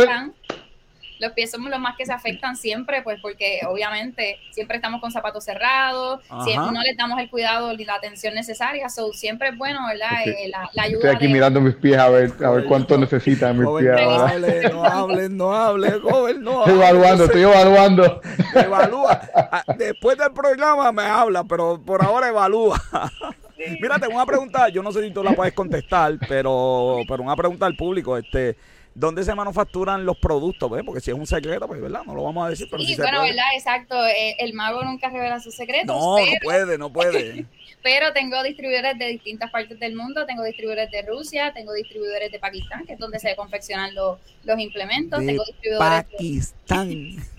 [1.19, 5.11] los pies somos los más que se afectan siempre, pues porque obviamente siempre estamos con
[5.11, 9.57] zapatos cerrados, siempre no les damos el cuidado y la atención necesaria, so, siempre es
[9.57, 10.25] bueno, ¿verdad?
[10.25, 13.67] Eh, la, ayuda Estoy aquí mirando mis pies a ver, a ver cuánto necesitan mis
[13.79, 14.01] pies.
[14.01, 18.21] No hable, no hable, no hable, joven, no Estoy evaluando, estoy evaluando.
[18.55, 19.21] Evalúa.
[19.49, 22.81] Ah, después del programa me habla, pero por ahora evalúa.
[23.81, 27.35] Mira, tengo una pregunta, yo no sé si tú la puedes contestar, pero, pero una
[27.35, 28.55] pregunta al público, este
[28.97, 30.83] dónde se manufacturan los productos, ¿ves?
[30.83, 32.01] Porque si es un secreto, pues, ¿verdad?
[32.05, 32.67] No lo vamos a decir.
[32.69, 33.45] Pero sí, bueno, ¿verdad?
[33.55, 33.95] Exacto.
[34.07, 35.95] Eh, el mago nunca revela sus secretos.
[35.95, 37.45] No, no puede, no puede.
[37.83, 40.25] pero tengo distribuidores de distintas partes del mundo.
[40.25, 44.59] Tengo distribuidores de Rusia, tengo distribuidores de Pakistán, que es donde se confeccionan los, los
[44.59, 45.19] implementos.
[45.19, 47.15] De tengo distribuidores Pakistán.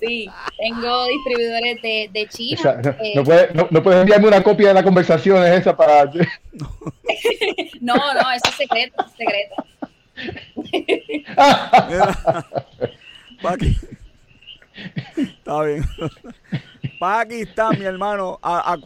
[0.00, 2.80] Sí, tengo distribuidores de, de China.
[3.00, 6.04] Eh, no, puedes, no, puedes enviarme una copia de la conversación esa para...
[7.80, 9.56] no, no, eso es secreto, es secreto.
[15.16, 15.84] Está bien.
[16.98, 18.38] Pakistán, mi hermano.
[18.42, 18.76] ¿A,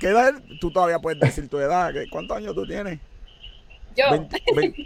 [0.00, 0.32] qué edad?
[0.60, 1.92] Tú todavía puedes decir tu edad.
[2.10, 2.98] ¿Cuántos años tú tienes?
[3.96, 4.04] Yo.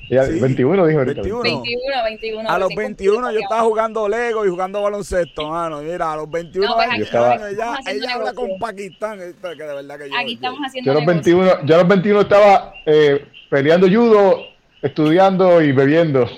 [0.09, 1.62] 21, dijo 21.
[2.05, 5.82] 21, A los 21 yo estaba jugando Lego y jugando baloncesto, mano.
[5.82, 7.09] Mira, a los 21 pues años
[7.51, 9.18] ella, ella habla con Pakistán.
[9.18, 11.88] Que de verdad que yo, aquí estamos haciendo yo, a los 21, yo a los
[11.88, 14.53] 21 estaba eh, peleando judo
[14.85, 16.28] estudiando y bebiendo.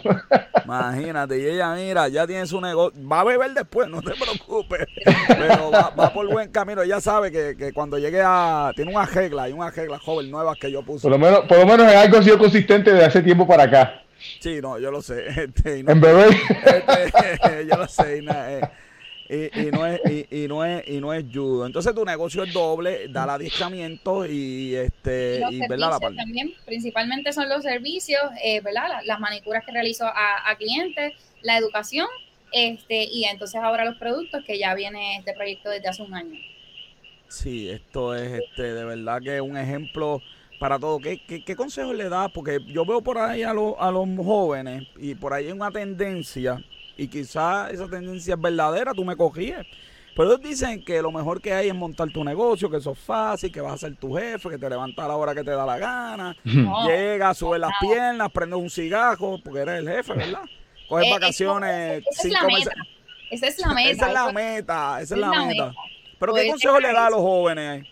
[0.64, 2.98] Imagínate, y ella, mira, ya tiene su negocio.
[3.06, 4.86] Va a beber después, no te preocupes.
[5.26, 6.82] Pero va, por buen camino.
[6.82, 8.70] Ella sabe que, cuando llegue a.
[8.74, 11.02] Tiene una regla, hay una regla joven nuevas que yo puse.
[11.02, 14.02] Por lo menos, por lo menos es algo sido consistente de hace tiempo para acá.
[14.40, 15.26] Sí, no, yo lo sé.
[15.46, 16.30] Este, en beber.
[16.64, 18.18] Este, yo lo sé.
[18.18, 18.60] Eh,
[19.28, 20.00] y, no es
[20.30, 21.66] y, no es y no es judo.
[21.66, 25.98] Entonces tu negocio es doble, da adiestramiento y este y, ¿verdad?
[26.00, 29.00] también principalmente son los servicios, eh, ¿verdad?
[29.04, 32.06] Las, manicuras que realizo a, clientes, la educación,
[32.52, 36.38] este y entonces ahora los productos que ya viene este proyecto desde hace un año.
[37.28, 40.22] Sí, esto es este de verdad que un ejemplo
[40.60, 41.00] para todo.
[41.00, 42.30] ¿Qué, qué, qué consejos le das?
[42.32, 45.70] Porque yo veo por ahí a, los a los jóvenes y por ahí hay una
[45.70, 46.62] tendencia
[46.96, 49.66] y quizás esa tendencia es verdadera, tú me cogías.
[50.16, 52.98] Pero ellos dicen que lo mejor que hay es montar tu negocio, que eso es
[52.98, 55.50] fácil, que vas a ser tu jefe, que te levantas a la hora que te
[55.50, 56.34] da la gana,
[56.86, 60.42] llega, sube las piernas, prendes un cigarro, porque eres el jefe, ¿verdad?
[60.88, 62.72] Coges eh, vacaciones cinco meses.
[63.30, 63.90] Esa es la meta.
[63.90, 65.74] Esa es la meta, esa es la meta.
[66.18, 67.86] Pero ¿qué consejo le da a los jóvenes?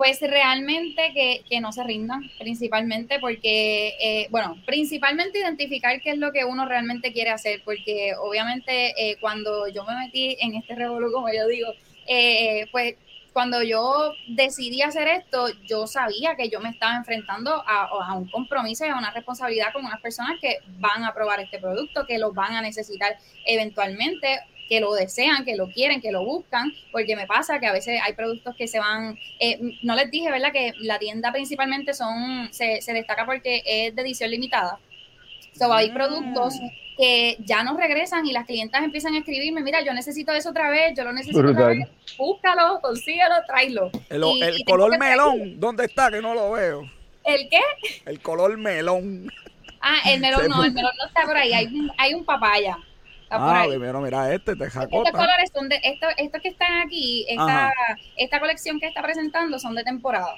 [0.00, 6.16] Pues realmente que, que no se rindan, principalmente porque, eh, bueno, principalmente identificar qué es
[6.16, 10.74] lo que uno realmente quiere hacer, porque obviamente eh, cuando yo me metí en este
[10.74, 11.74] revolú, como yo digo,
[12.06, 12.94] eh, pues
[13.34, 18.30] cuando yo decidí hacer esto, yo sabía que yo me estaba enfrentando a, a, un
[18.30, 22.18] compromiso y a una responsabilidad con unas personas que van a probar este producto, que
[22.18, 24.40] lo van a necesitar eventualmente
[24.70, 28.00] que lo desean, que lo quieren, que lo buscan, porque me pasa que a veces
[28.04, 30.52] hay productos que se van, eh, no les dije, ¿verdad?
[30.52, 34.78] Que la tienda principalmente son, se, se destaca porque es de edición limitada.
[35.58, 36.68] So, hay productos mm.
[36.96, 40.70] que ya no regresan y las clientas empiezan a escribirme, mira, yo necesito eso otra
[40.70, 43.90] vez, yo lo necesito otra vez, búscalo, consíguelo, tráelo.
[44.08, 46.12] El, el color melón, ¿dónde está?
[46.12, 46.88] Que no lo veo.
[47.24, 47.60] ¿El qué?
[48.06, 49.32] El color melón.
[49.80, 52.78] Ah, el melón no, el melón no está por ahí, hay un, hay un papaya
[53.30, 55.08] ah, primero mira este, te jacota.
[55.08, 57.72] Estos colores son de, estos, estos que están aquí, esta,
[58.16, 60.34] esta colección que está presentando son de temporada.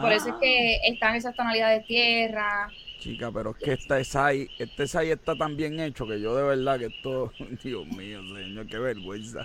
[0.00, 0.86] Por eso es que ah.
[0.92, 2.70] están esas tonalidades de tierra.
[3.00, 6.44] Chica, pero es que este SAI, este SAI está tan bien hecho que yo de
[6.44, 7.32] verdad que esto,
[7.62, 9.44] Dios mío, señor, qué vergüenza.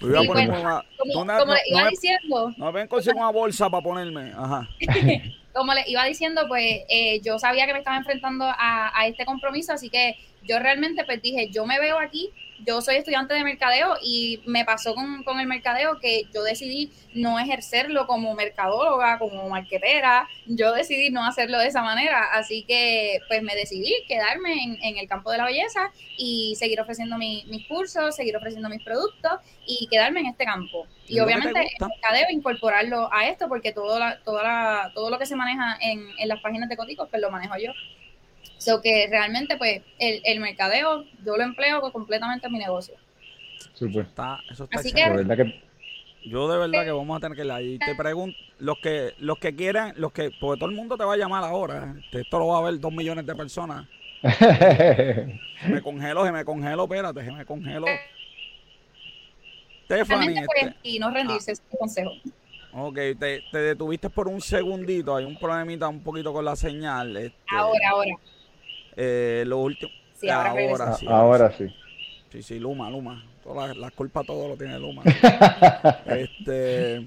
[0.00, 2.54] Voy a pues, una, como, como le iba diciendo.
[2.56, 4.32] No ven consigo una bolsa para ponerme.
[4.36, 4.68] Ajá.
[5.54, 9.24] como le iba diciendo, pues eh, yo sabía que me estaba enfrentando a, a, este
[9.24, 12.30] compromiso, así que yo realmente pues dije, yo me veo aquí,
[12.66, 16.90] yo soy estudiante de mercadeo y me pasó con, con el mercadeo que yo decidí
[17.14, 23.20] no ejercerlo como mercadóloga, como marquetera, yo decidí no hacerlo de esa manera, así que
[23.28, 27.66] pues me decidí quedarme en, en el campo de la belleza y seguir ofreciendo mis
[27.68, 29.32] cursos, seguir ofreciendo mis productos
[29.66, 30.86] y quedarme en este campo.
[31.06, 35.26] Y obviamente el mercadeo incorporarlo a esto porque todo, la, toda la, todo lo que
[35.26, 37.72] se maneja en, en las páginas de Coticos pues lo manejo yo.
[38.58, 42.94] So que realmente, pues, el, el mercadeo yo lo empleo completamente en mi negocio.
[43.74, 44.06] Super.
[44.06, 45.62] Está, eso está Así que,
[46.24, 47.78] yo de verdad que vamos a tener que ir ahí.
[47.78, 51.14] Te pregunto, los que los que quieran, los que, porque todo el mundo te va
[51.14, 51.94] a llamar ahora.
[52.12, 53.86] Esto lo va a ver dos millones de personas.
[55.68, 57.86] me congelo, se me congelo, espérate, se me congelo.
[59.84, 60.40] Stephanie.
[60.40, 62.10] Este, y no rendirse, ah, es consejo.
[62.72, 67.16] Ok, te, te, detuviste por un segundito, hay un problemita un poquito con la señal.
[67.16, 68.10] Este, ahora, ahora.
[69.00, 69.92] Eh, lo último.
[70.20, 71.06] Sí, ahora, sí.
[71.08, 71.68] Ahora sí.
[72.32, 73.24] Sí, sí, Luma, Luma.
[73.44, 75.04] Toda la, culpa todo lo tiene Luma.
[76.06, 77.06] este,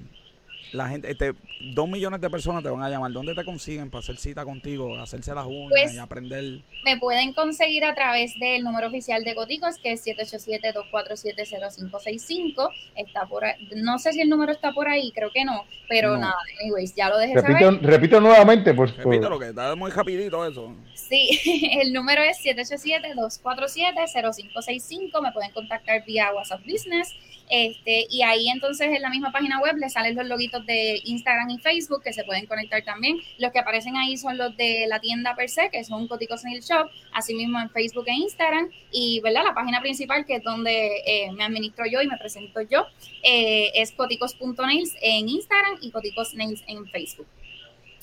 [0.73, 1.33] la gente, este,
[1.73, 3.11] dos millones de personas te van a llamar.
[3.11, 6.61] ¿Dónde te consiguen para hacer cita contigo, hacerse las uñas pues, y aprender?
[6.85, 12.69] Me pueden conseguir a través del número oficial de Coticos, que es 787-247-0565.
[12.95, 13.69] Está por ahí.
[13.75, 17.09] No sé si el número está por ahí, creo que no, pero nada, anyways, ya
[17.09, 17.83] lo dejé repito, saber.
[17.83, 19.05] Repito nuevamente, por favor.
[19.05, 20.73] Repito lo que está muy rapidito eso.
[20.93, 21.39] Sí,
[21.81, 25.21] el número es 787-247-0565.
[25.21, 27.13] Me pueden contactar vía WhatsApp Business.
[27.49, 30.25] Este, y ahí entonces en la misma página web les salen los
[30.65, 33.17] de Instagram y Facebook que se pueden conectar también.
[33.37, 36.61] Los que aparecen ahí son los de la tienda per se, que son Coticos Nail
[36.61, 38.69] Shop, así mismo en Facebook e Instagram.
[38.91, 39.43] Y ¿verdad?
[39.43, 42.85] la página principal, que es donde eh, me administro yo y me presento yo,
[43.23, 47.27] eh, es coticos.nails en Instagram y Coticos Nails en Facebook.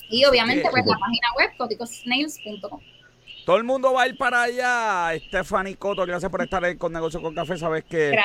[0.09, 2.81] Y obviamente, pues la página web, coticosnails.com.
[3.49, 5.19] Todo el mundo va a ir para allá.
[5.25, 7.57] Stephanie Coto, gracias por estar con Negocio con Café.
[7.57, 8.15] Sabes que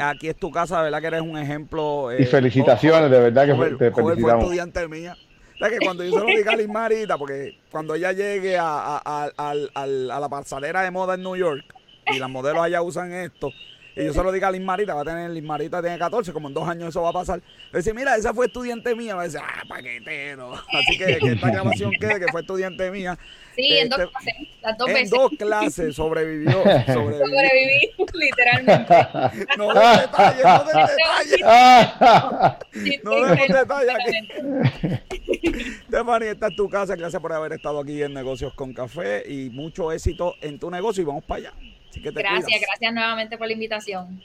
[0.00, 1.00] Aquí, es tu casa, ¿verdad?
[1.00, 2.08] Que eres un ejemplo.
[2.12, 4.42] y eh, felicitaciones, de verdad que te felicitamos.
[4.42, 5.16] estudiante mía.
[5.60, 10.28] que cuando yo se lo diga a Marita, porque cuando ella llegue a, a, la
[10.28, 11.62] pasarela de moda en New York
[12.08, 13.52] y las modelos allá usan esto,
[13.98, 16.32] y yo se lo digo a Liz Marita, va a tener, Liz Marita tiene 14,
[16.32, 17.40] como en dos años eso va a pasar.
[17.72, 19.16] Dice, mira, esa fue estudiante mía.
[19.16, 20.54] Me dice, ah, paquetero.
[20.72, 23.18] Así que que esta grabación quede, que fue estudiante mía.
[23.56, 26.52] Sí, en dos este, clases, las dos en dos clases sobrevivió.
[26.86, 27.26] sobrevivió.
[27.26, 28.94] Sobreviví, literalmente.
[29.56, 31.40] no de detalles, no de detalles.
[33.02, 34.12] no demos detalles aquí.
[35.88, 36.94] Stephanie, esta es tu casa.
[36.94, 41.02] Gracias por haber estado aquí en Negocios con Café y mucho éxito en tu negocio
[41.02, 41.52] y vamos para allá.
[41.94, 44.22] Gracias, gracias nuevamente por la invitación.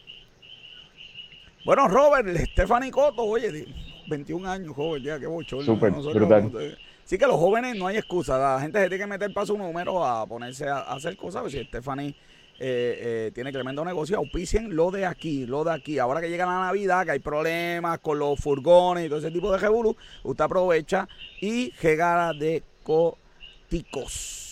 [1.65, 3.65] Bueno, Robert, Stephanie Coto, oye,
[4.07, 5.65] 21 años, joven, ya, qué bochorno.
[5.65, 6.77] Súper, brutal.
[7.05, 8.37] Sí que los jóvenes no hay excusa.
[8.37, 11.51] La gente se tiene que meter para su número a ponerse a, hacer cosas.
[11.51, 12.15] Si Stephanie eh,
[13.29, 15.99] eh, tiene tremendo negocio, auspicien lo de aquí, lo de aquí.
[15.99, 19.51] Ahora que llega la Navidad, que hay problemas con los furgones y todo ese tipo
[19.51, 21.07] de revolú, usted aprovecha
[21.41, 24.42] y regala de coticos.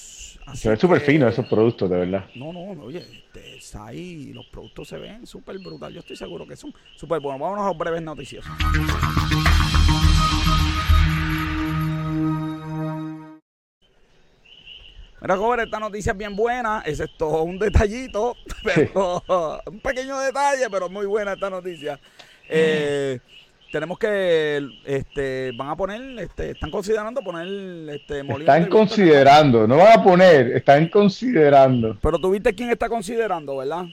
[0.54, 2.26] Se ve súper fino esos productos, de verdad.
[2.36, 5.94] No, no, oye, este, está ahí, los productos se ven súper brutal.
[5.94, 7.42] Yo estoy seguro que son súper buenos.
[7.42, 8.46] Vámonos a breves noticias.
[15.22, 16.82] Mira, joven, esta noticia es bien buena.
[16.86, 19.24] Es esto un detallito, pero
[19.68, 22.00] un pequeño detalle, pero muy buena esta noticia.
[22.50, 23.20] Eh,
[23.72, 27.47] tenemos que, este, van a poner, este, están considerando poner,
[27.89, 31.97] este, Están considerando, no van a poner, están considerando.
[32.01, 33.86] Pero tú viste quién está considerando, ¿verdad?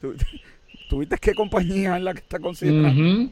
[0.88, 3.30] ¿Tú, viste qué compañía es la que está considerando?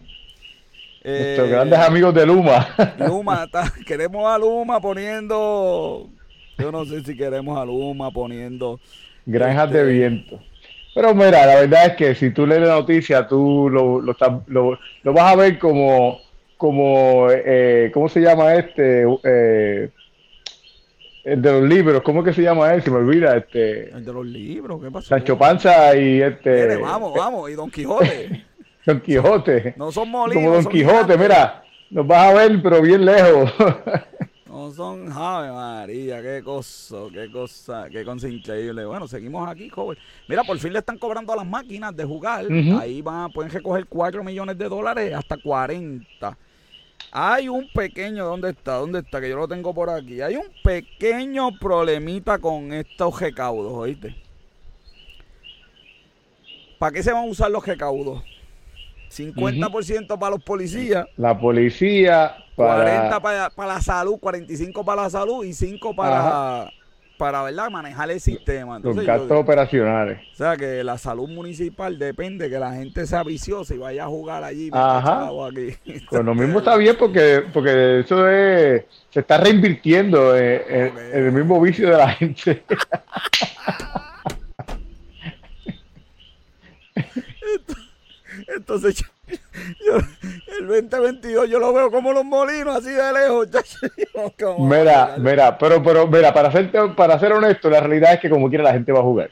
[1.04, 2.68] Nuestros grandes amigos de Luma.
[2.98, 3.48] Luma,
[3.86, 6.08] queremos a Luma poniendo.
[6.58, 8.80] Yo no sé si queremos a Luma poniendo.
[9.26, 10.40] Granjas de este, viento.
[10.94, 14.16] Pero mira, la verdad es que si tú lees la noticia, tú lo, lo,
[14.46, 16.20] lo, vas a ver como,
[16.56, 19.04] como eh, ¿cómo se llama este?
[19.24, 19.90] Eh,
[21.24, 22.82] el de los libros, ¿cómo que se llama él?
[22.82, 23.90] Se me olvida, este.
[23.90, 25.08] El de los libros, ¿qué pasa?
[25.08, 26.76] Sancho Panza y este.
[26.76, 28.44] vamos, vamos, y Don Quijote.
[28.86, 29.74] Don Quijote.
[29.76, 30.44] No son molinos.
[30.44, 33.52] Como Don Quijote, mira, nos vas a ver, pero bien lejos.
[34.54, 38.84] no son, Ave María, qué cosa, qué cosa, qué cosa increíble.
[38.84, 39.98] Bueno, seguimos aquí, joven.
[40.28, 42.46] Mira, por fin le están cobrando a las máquinas de jugar.
[42.78, 46.38] Ahí van, pueden recoger 4 millones de dólares hasta 40.
[47.10, 48.76] Hay un pequeño, ¿dónde está?
[48.76, 49.20] ¿Dónde está?
[49.20, 50.20] Que yo lo tengo por aquí.
[50.20, 54.14] Hay un pequeño problemita con estos recaudos, ¿oíste?
[56.78, 58.22] ¿Para qué se van a usar los recaudos?
[59.14, 61.06] 50% para los policías.
[61.16, 62.36] La policía.
[62.56, 63.10] Para...
[63.20, 66.70] 40 para, la salud, 45 para la salud y 5 para,
[67.18, 67.70] para ¿verdad?
[67.70, 68.78] manejar el sistema.
[68.78, 70.20] los gastos operacionales.
[70.32, 74.08] O sea que la salud municipal depende que la gente sea viciosa y vaya a
[74.08, 74.70] jugar allí.
[74.72, 75.28] Ajá.
[75.48, 75.76] Aquí.
[76.08, 81.32] Pues lo mismo está bien porque, porque eso es, se está reinvirtiendo en, en el
[81.32, 82.62] mismo vicio de la gente.
[88.64, 89.04] Entonces,
[89.86, 89.98] yo,
[90.58, 93.48] el 2022 yo lo veo como los molinos, así de lejos.
[94.58, 98.48] mira, mira, pero, pero, mira, para ser, para ser honesto, la realidad es que como
[98.48, 99.30] quiera la gente va a jugar.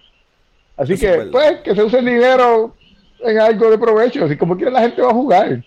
[0.76, 2.76] Así que, pues, que se use el dinero
[3.20, 4.26] en algo de provecho.
[4.26, 5.64] Así como quiera la gente va a jugar.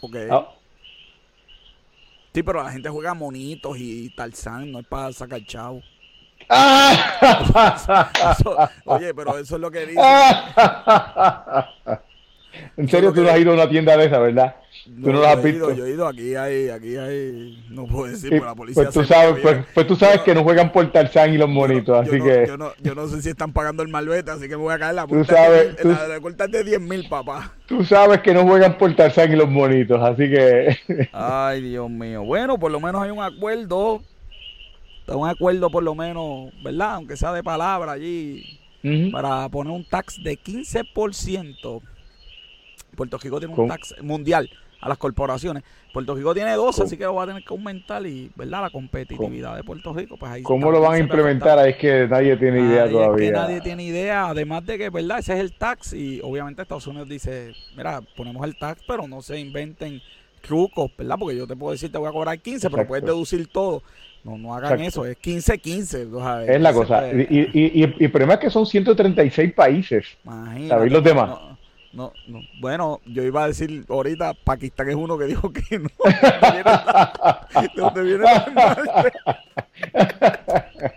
[0.00, 0.16] Ok.
[0.32, 0.48] Ah.
[2.34, 5.80] Sí, pero la gente juega monitos y tarzán, no es para sacar chavo.
[8.84, 10.00] Oye, pero eso es lo que dice.
[12.76, 14.54] en serio, tú no has ido a una tienda de esa, ¿verdad?
[14.84, 15.72] tú no lo has visto.
[15.72, 18.82] yo he ido aquí, hay, aquí hay, no puedo decir, por la policía.
[18.82, 22.06] Pues tú sabes, pues, pues, tú sabes que no juegan por Tarzán y los monitos,
[22.06, 22.46] así que.
[22.46, 24.78] Yo no, yo no sé si están pagando el malvete, así que me voy a
[24.78, 25.20] caer la puta.
[25.20, 25.76] Tú sabes.
[25.76, 27.52] De, la recorta de 10 mil, papá.
[27.66, 30.76] Tú sabes que no juegan por Tarzán y los monitos, así que.
[31.12, 32.22] Ay, Dios mío.
[32.24, 34.02] Bueno, por lo menos hay un acuerdo
[35.08, 36.94] un acuerdo por lo menos, ¿verdad?
[36.94, 38.60] Aunque sea de palabra allí,
[39.12, 41.80] para poner un tax de 15%.
[42.96, 44.48] Puerto Rico tiene un tax mundial
[44.80, 45.62] a las corporaciones.
[45.92, 48.62] Puerto Rico tiene dos, así que va a tener que aumentar y, ¿verdad?
[48.62, 50.16] La competitividad de Puerto Rico.
[50.16, 51.66] Pues ahí ¿Cómo lo van a implementar?
[51.66, 53.26] Es que nadie tiene idea todavía.
[53.26, 55.20] Es que nadie tiene idea, además de que, ¿verdad?
[55.20, 59.22] Ese es el tax y obviamente Estados Unidos dice, mira, ponemos el tax, pero no
[59.22, 60.02] se inventen
[60.42, 61.16] trucos, ¿verdad?
[61.18, 63.82] Porque yo te puedo decir, te voy a cobrar 15, pero puedes deducir todo.
[64.24, 66.48] No, no hagan eso, es 15-15.
[66.48, 67.12] Es la cosa.
[67.12, 70.06] Y, y, y, el problema es que son 136 países.
[70.24, 71.30] ¿Sabéis los demás?
[71.92, 75.88] No, no, Bueno, yo iba a decir ahorita, Pakistán es uno que dijo que no.
[77.60, 79.12] ¿De dónde viene la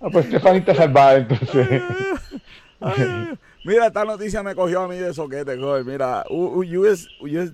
[0.00, 1.82] Ah, pues Estefanita salvada entonces.
[3.64, 5.84] mira, esta noticia me cogió a mí de soquete, joder.
[5.84, 7.52] Mira, US, US,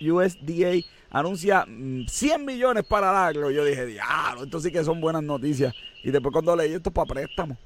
[0.00, 0.84] USDA
[1.14, 3.50] anuncia 100 mm, millones para darlo.
[3.50, 5.72] Yo dije, diablo, esto sí que son buenas noticias.
[6.02, 7.56] Y después cuando leí esto es para préstamo.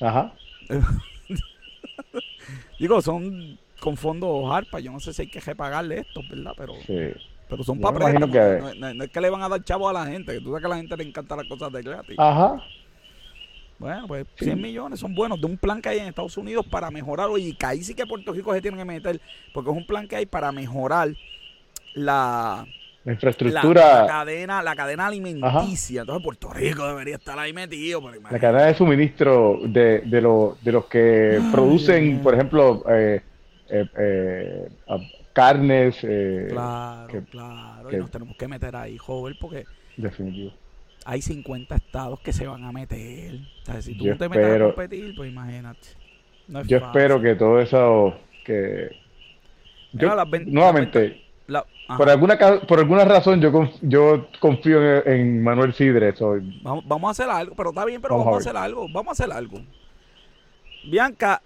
[0.00, 0.32] Ajá.
[2.78, 4.78] Digo, son con fondos ARPA.
[4.80, 6.52] Yo no sé si hay que repagarle esto, ¿verdad?
[6.56, 6.74] Pero,
[7.48, 8.30] pero son para préstamos.
[8.78, 10.32] No, es que le van a dar chavo a la gente.
[10.32, 12.16] Que tú sabes que a la gente le encantan las cosas de gratis.
[12.18, 12.62] Ajá.
[13.78, 16.92] Bueno, pues 100 millones son buenos de un plan que hay en Estados Unidos para
[16.92, 17.28] mejorar.
[17.36, 19.20] y que ahí sí que Puerto Rico se tiene que meter,
[19.52, 21.08] porque es un plan que hay para mejorar
[21.94, 22.66] la,
[23.04, 24.02] infraestructura.
[24.02, 26.02] La, cadena, la cadena alimenticia.
[26.02, 28.02] Entonces Puerto Rico debería estar ahí metido.
[28.30, 30.20] La cadena de suministro de, de,
[30.62, 33.20] de los que producen, por ejemplo, eh,
[33.68, 34.68] eh, eh,
[35.32, 35.98] carnes.
[36.50, 37.92] claro, claro.
[37.92, 39.64] y nos tenemos que meter ahí, joven, porque.
[39.96, 40.52] Definitivo
[41.04, 43.38] hay 50 estados que se van a meter.
[43.80, 45.88] si tú te metes a competir, pues imagínate.
[46.66, 48.14] yo espero que todo eso
[48.44, 48.90] que
[49.92, 51.22] nuevamente
[51.96, 56.14] por alguna por alguna razón yo yo confío en, Manuel Sidre
[56.62, 59.12] vamos, vamos, a hacer algo pero está bien pero vamos, a, hacer algo vamos a
[59.12, 59.58] hacer algo.
[60.84, 61.42] Bianca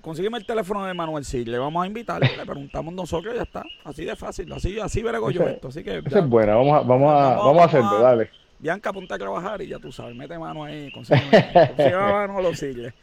[0.00, 3.64] consígueme el teléfono de Manuel Sidre vamos a invitar le preguntamos nosotros y ya está.
[3.84, 7.12] Así de fácil así así veré yo esto así que es buena vamos a vamos
[7.12, 8.30] a vamos, a hacerlo dale.
[8.58, 12.94] Bianca, apunta a trabajar y ya tú sabes, mete mano ahí, consigue, consigue Manolo, sigue.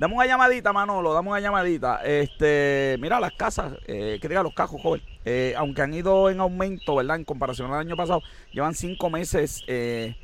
[0.00, 2.00] Dame una llamadita, Manolo, dame una llamadita.
[2.02, 6.40] Este, mira, las casas, eh, que diga los cajos, joven, eh, aunque han ido en
[6.40, 7.16] aumento, ¿verdad?
[7.16, 10.16] En comparación al año pasado, llevan cinco meses eh,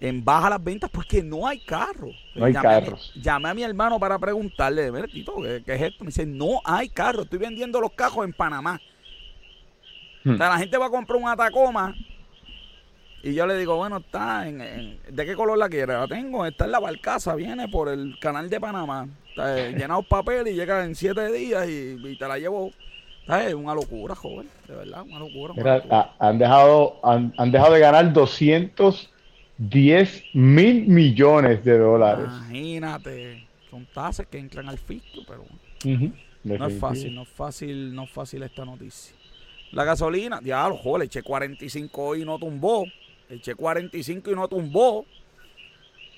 [0.00, 2.16] en baja las ventas porque no hay carros.
[2.34, 3.12] No hay carros.
[3.14, 6.02] llamé a mi hermano para preguntarle, ver, Tito, ¿qué, es esto?
[6.02, 8.80] Me dice, no hay carros, estoy vendiendo los cajos en Panamá.
[10.24, 10.34] Hmm.
[10.34, 11.94] O sea, la gente va a comprar un Atacoma
[13.22, 15.92] y yo le digo, bueno, está en, ¿de qué color la quiere?
[15.92, 19.06] La tengo, está en la barcaza, viene por el canal de Panamá.
[19.28, 22.72] Está eh, llenado papel y llega en siete días y, te la llevo.
[23.28, 25.54] Es una locura, joven, de verdad, una locura.
[26.18, 32.26] han, dejado, han, dejado de ganar 210 mil millones de dólares.
[32.26, 35.44] Imagínate, son tasas que entran al fisco, pero
[36.42, 39.14] no es fácil, no es fácil, no es fácil esta noticia.
[39.70, 42.84] La gasolina, diablo, joder, eché 45 y no tumbó.
[43.32, 45.06] Eché 45 y no tumbó.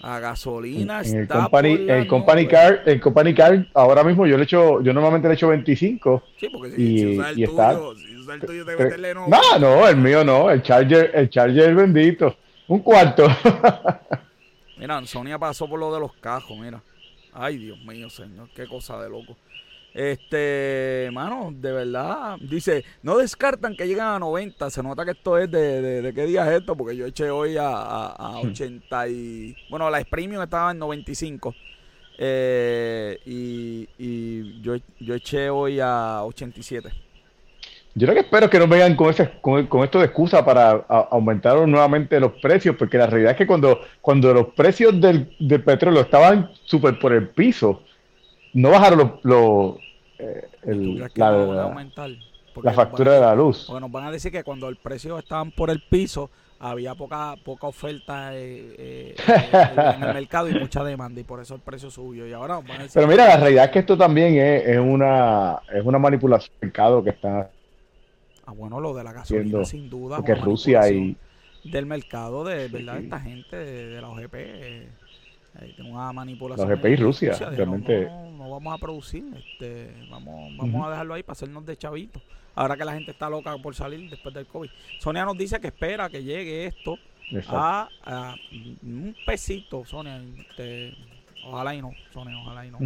[0.01, 4.37] A gasolina en, está el company, el company car, el company car, ahora mismo yo
[4.37, 6.23] le echo, yo normalmente le echo 25.
[6.39, 6.99] Sí, porque si, y,
[7.35, 9.29] si el tuyo, si usa el tuyo te meterle no.
[9.29, 12.37] No, no, el mío no, el Charger, el Charger bendito.
[12.69, 13.27] Un cuarto.
[14.77, 16.83] mira, Sonia pasó por lo de los cajos, mira.
[17.33, 19.37] Ay, Dios mío, señor, qué cosa de loco.
[19.95, 24.69] Este, mano, de verdad, dice, no descartan que lleguen a 90.
[24.69, 27.57] Se nota que esto es de, de, qué día es esto, porque yo eché hoy
[27.57, 29.57] a, a, 80 y...
[29.71, 31.55] Bueno, la Premium estaba en 95.
[32.19, 36.91] Eh, y, y yo, yo eché hoy a 87.
[37.97, 40.73] Yo lo que espero es que no vengan con, ese, con, esto de excusa para
[41.13, 45.63] aumentar nuevamente los precios, porque la realidad es que cuando, cuando los precios del, del
[45.63, 47.85] petróleo estaban súper por el piso,
[48.55, 49.77] no bajaron los,
[50.19, 50.49] eh,
[51.15, 53.65] la, factura de la luz.
[53.67, 56.31] Porque nos van a decir que cuando el precio estaban por el piso,
[56.61, 59.17] había poca poca oferta eh, eh,
[59.97, 62.27] en el mercado y mucha demanda y por eso el precio subió.
[62.27, 62.61] Y ahora
[62.93, 67.03] pero mira la realidad es que esto también es, una es una manipulación del mercado
[67.03, 67.51] que está
[68.47, 71.17] ah bueno lo de la gasolina sin duda porque Rusia y
[71.65, 74.35] del mercado de verdad esta gente de, la OGP
[75.85, 80.91] una manipulación la OGP y Rusia realmente no vamos a producir, este, vamos, vamos a
[80.91, 82.23] dejarlo ahí para hacernos de chavitos.
[82.57, 84.71] Ahora que la gente está loca por salir después del COVID.
[85.01, 86.99] Sonia nos dice que espera que llegue esto
[87.49, 87.89] a,
[88.83, 90.23] un pesito, Sonia.
[90.39, 90.95] Este,
[91.45, 92.79] ojalá y no, Sonia, ojalá y no.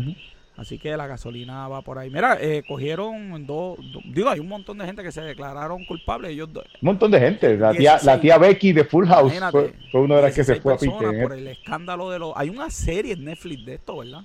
[0.59, 2.11] Así que la gasolina va por ahí.
[2.11, 6.33] Mira, eh, cogieron dos, digo, hay un montón de gente que se declararon culpables.
[6.33, 7.57] Ellos un montón de gente.
[7.57, 10.75] La tía, la tía Becky de Full House fue, una de las que se fue
[10.75, 10.93] a pique.
[11.23, 12.33] Por el escándalo de los...
[12.35, 14.23] Hay una serie en Netflix de esto, ¿verdad?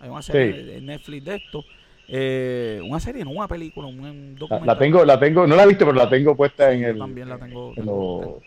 [0.00, 1.64] Hay una serie en Netflix de esto.
[2.08, 4.66] Eh, una serie, no una película, un, documental.
[4.66, 6.98] La, tengo, la tengo, no la he visto, pero la tengo puesta en el.
[6.98, 7.72] También la tengo.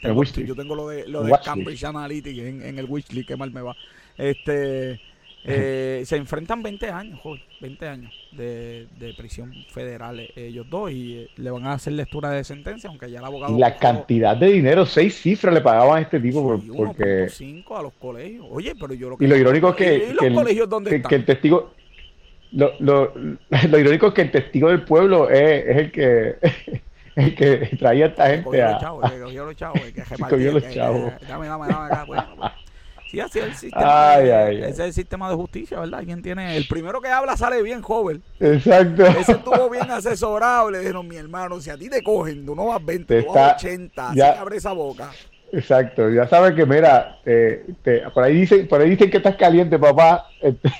[0.04, 3.52] En yo tengo lo de, lo de Cambridge Analytica en, en el Wishlist, que mal
[3.52, 3.76] me va.
[4.18, 5.00] Este.
[5.44, 10.92] Eh, se enfrentan 20 años, joder, 20 años de, de prisión federal eh, ellos dos
[10.92, 13.56] y eh, le van a hacer lectura de sentencia, aunque ya el abogado...
[13.56, 17.28] Y la cantidad de dinero, seis cifras le pagaban a este tipo porque...
[17.30, 18.46] cinco a los colegios.
[18.52, 19.26] Oye, pero yo lo que...
[19.26, 20.14] Y lo irónico es que...
[20.14, 21.74] los colegios dónde que, el testigo...
[22.52, 26.36] Lo, lo, lo, irónico es que el testigo del pueblo es, es el que...
[27.16, 28.72] el que traía a esta gente a...
[28.74, 31.14] Los chavos, que cogió los chavos, que, que, los chavos.
[31.28, 32.22] Dame, dame, dame acá, pues.
[33.12, 34.14] Sí, así es el sistema.
[34.14, 36.02] Ay, ay, ese es el sistema de justicia, ¿verdad?
[36.06, 36.56] ¿Quién tiene?
[36.56, 38.24] El primero que habla sale bien, joven.
[38.40, 39.06] Exacto.
[39.06, 40.72] Ese estuvo bien asesorado.
[40.72, 43.62] Le dijeron, mi hermano, si a ti te cogen, tú no vas 20, tú vas
[43.62, 45.12] 80, así ya, abre esa boca.
[45.52, 47.66] Exacto, ya sabes que, mira, te,
[48.14, 50.28] por, ahí dicen, por ahí dicen que estás caliente, papá.
[50.42, 50.72] Este,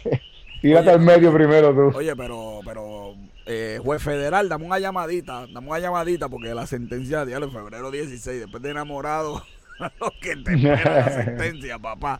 [0.62, 1.98] tírate al medio primero tú.
[1.98, 3.14] Oye, pero, pero
[3.46, 7.92] eh, juez federal, dame una llamadita, dame una llamadita porque la sentencia de en febrero
[7.92, 9.44] 16, después de enamorado,
[10.00, 12.20] lo que te espera la sentencia, papá.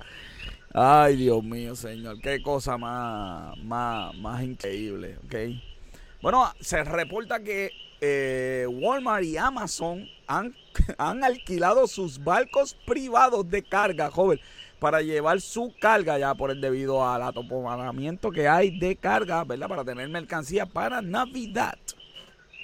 [0.74, 5.36] Ay, Dios mío, señor, qué cosa más, más, más increíble, ¿ok?
[6.22, 10.56] Bueno, se reporta que eh, Walmart y Amazon han,
[10.98, 14.40] han alquilado sus barcos privados de carga, joven,
[14.80, 19.68] para llevar su carga ya por el debido al atoponamiento que hay de carga, ¿verdad?
[19.68, 21.78] Para tener mercancía para Navidad.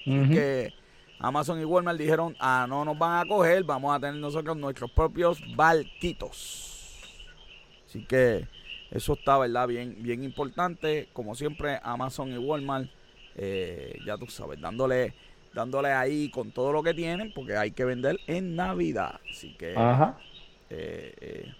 [0.04, 0.74] Que
[1.20, 4.92] Amazon y Walmart dijeron, ah, no nos van a coger, vamos a tener nosotros nuestros
[4.92, 7.02] propios barquitos.
[7.88, 8.48] Así que
[8.92, 9.68] eso está, ¿verdad?
[9.68, 11.10] Bien, bien importante.
[11.14, 12.90] Como siempre, Amazon y Walmart,
[13.36, 15.14] eh, ya tú sabes, dándole
[15.58, 19.20] dándole ahí con todo lo que tienen, porque hay que vender en Navidad.
[19.30, 20.18] Así que, Ajá.
[20.70, 21.56] Eh, eh,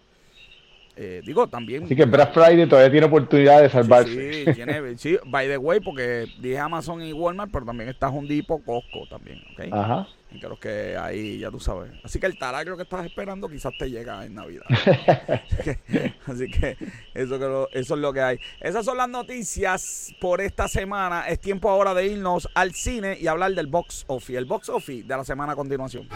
[0.98, 1.84] eh, digo, también.
[1.84, 4.46] Así que Black Friday todavía tiene oportunidad de salvarse.
[4.46, 8.60] Sí, tiene, sí, by the way, porque dije Amazon y Walmart, pero también está Hondipo,
[8.64, 9.72] Costco también, ¿ok?
[9.72, 10.08] Ajá.
[10.32, 11.92] Y creo que ahí ya tú sabes.
[12.04, 14.66] Así que el talagro que estás esperando quizás te llega en Navidad.
[16.26, 16.78] Así que
[17.14, 18.40] eso, que eso es lo que hay.
[18.60, 21.28] Esas son las noticias por esta semana.
[21.30, 24.38] Es tiempo ahora de irnos al cine y hablar del box office.
[24.38, 26.10] El box office de la semana a continuación.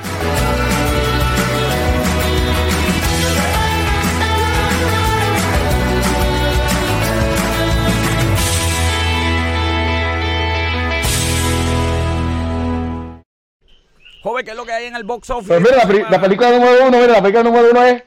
[14.21, 15.47] Joven, ¿qué es lo que hay en el box office?
[15.47, 15.77] Pues mira,
[16.09, 18.03] la, película número uno, mira, la película número uno es.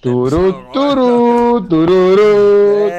[0.00, 2.90] Turu, turu, tururu,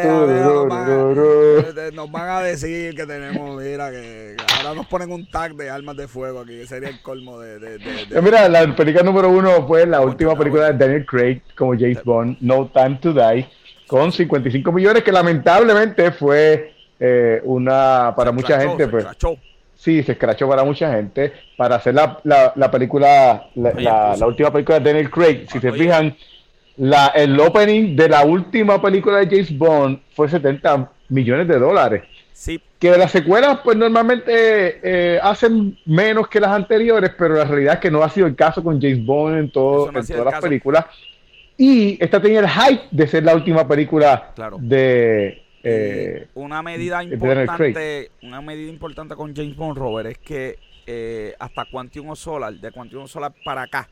[1.93, 5.97] Nos van a decir que tenemos, mira, que ahora nos ponen un tag de armas
[5.97, 7.57] de fuego aquí, que sería el colmo de.
[7.57, 11.73] de, de, Mira, la película número uno fue la última película de Daniel Craig como
[11.73, 13.47] James Bond, No Time to Die,
[13.87, 19.07] con 55 millones, que lamentablemente fue eh, una, para mucha gente, pues
[19.83, 24.51] sí, se escrachó para mucha gente para hacer la, la, película, la, pues, la, última
[24.51, 25.45] película de Daniel Craig.
[25.51, 26.15] Si se fijan,
[26.77, 32.03] la, el opening de la última película de James Bond fue 70 millones de dólares.
[32.31, 32.61] Sí.
[32.79, 37.79] Que las secuelas, pues normalmente eh, hacen menos que las anteriores, pero la realidad es
[37.81, 40.85] que no ha sido el caso con James Bond en, todo, en todas las películas.
[41.57, 48.11] Y esta tenía el hype de ser la última película de, eh, una medida importante,
[48.21, 53.07] una medida importante con James Bond Robert es que eh, hasta Quantum Solar, de Quantum
[53.07, 53.89] Solar para acá,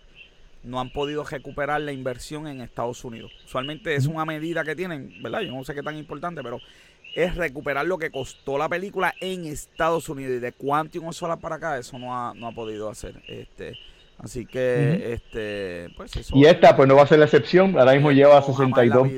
[0.64, 3.32] no han podido recuperar la inversión en Estados Unidos.
[3.46, 5.42] Usualmente es una medida que tienen, ¿verdad?
[5.42, 6.60] Yo no sé qué tan importante, pero
[7.16, 10.34] es recuperar lo que costó la película en Estados Unidos.
[10.38, 13.22] Y de Quantum Solar para acá, eso no ha, no ha podido hacer.
[13.28, 13.78] Este,
[14.24, 16.36] Así que, este, pues eso.
[16.36, 17.78] Y esta, pues no va a ser la excepción.
[17.78, 19.10] Ahora mismo lleva 62,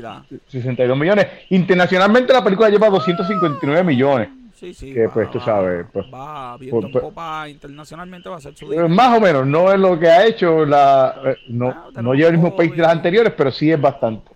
[0.48, 1.28] 62 millones.
[1.50, 4.30] Internacionalmente la película lleva 259 millones.
[4.54, 4.94] Sí, sí.
[4.94, 5.86] Que pues tú sabes.
[5.92, 9.74] Pues, va viendo pues, copa internacionalmente va a ser su pues, Más o menos, no
[9.74, 11.16] es lo que ha hecho la.
[11.26, 14.32] Eh, no, ah, no lleva el mismo país de las anteriores, pero sí es bastante.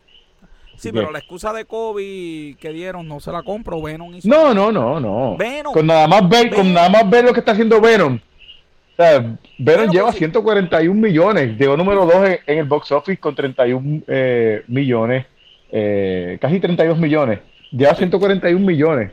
[0.76, 3.82] Sí, pero la excusa de COVID que dieron no se la compro.
[3.82, 5.38] Venom hizo No, no, no, no.
[5.38, 5.74] Venom.
[5.74, 8.20] Con nada más ver, con nada más ver lo que está haciendo Venom
[8.98, 14.02] o sea, Venom lleva 141 millones, llegó número 2 en, el box office con 31
[14.08, 15.28] eh, millones,
[15.72, 17.40] eh, casi 32 millones,
[17.72, 19.12] lleva 141 millones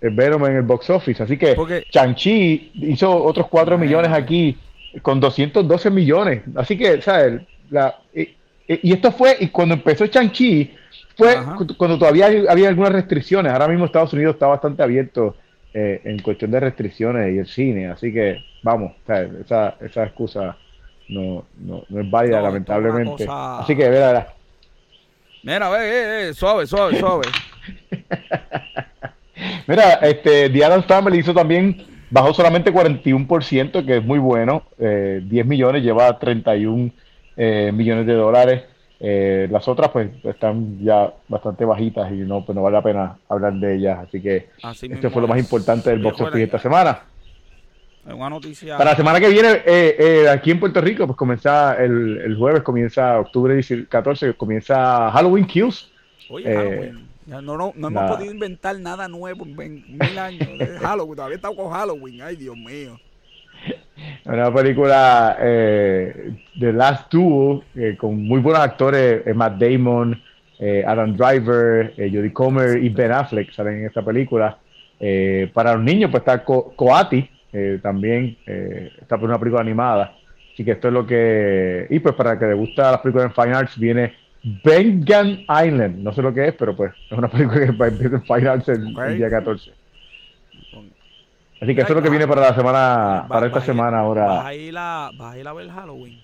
[0.00, 1.56] el Venom en el box office, así que
[1.90, 4.56] Chanchi hizo otros 4 millones aquí
[5.02, 7.40] con 212 millones, así que, ¿sabes?
[7.70, 10.72] La, y, esto fue, y cuando empezó Chanchi,
[11.16, 11.38] fue
[11.76, 15.36] cuando todavía había algunas restricciones, ahora mismo Estados Unidos está bastante abierto
[15.72, 20.56] eh, en cuestión de restricciones y el cine, así que vamos, esa, esa excusa
[21.08, 23.26] no, no, no es válida, lamentablemente.
[23.28, 24.26] Así que, mira,
[25.42, 25.68] mira.
[25.68, 27.26] ve, eh, eh, suave, suave, suave.
[29.66, 35.46] mira, este, Diana Family hizo también, bajó solamente 41%, que es muy bueno, eh, 10
[35.46, 36.90] millones, lleva 31
[37.36, 38.62] eh, millones de dólares.
[39.00, 43.16] Eh, las otras pues están ya bastante bajitas y no, pues no vale la pena
[43.28, 43.98] hablar de ellas.
[43.98, 47.02] Así que esto fue lo más importante del box office esta semana.
[48.06, 48.76] Una noticia.
[48.76, 52.36] Para la semana que viene, eh, eh, aquí en Puerto Rico, pues comienza el, el
[52.36, 55.90] jueves, comienza octubre 14, comienza Halloween Kills.
[56.28, 57.08] Oye, Halloween.
[57.26, 60.48] no, no, no hemos podido inventar nada nuevo en mil años.
[60.80, 62.22] Halloween, todavía estamos con Halloween.
[62.22, 62.98] Ay, Dios mío.
[64.24, 70.20] Una película eh, de Last Duel eh, con muy buenos actores, eh, Matt Damon,
[70.86, 74.56] Adam Driver, Jodie Comer y Ben Affleck salen en esta película.
[75.52, 77.28] para los niños pues está Coati,
[77.82, 80.16] también está por una película animada.
[80.52, 81.86] Así que esto es lo que...
[81.90, 84.14] Y pues para que le gusta las películas en Fine Arts viene
[84.62, 85.98] Bengan Island.
[85.98, 88.22] No sé lo que es, pero pues es una película que va a empezar en
[88.22, 89.72] Fine Arts el día 14.
[91.60, 94.26] Así que eso es lo que viene para la semana, para esta semana ahora.
[94.26, 96.20] ¿Vas a, ir a, ¿Vas a ir a ver Halloween?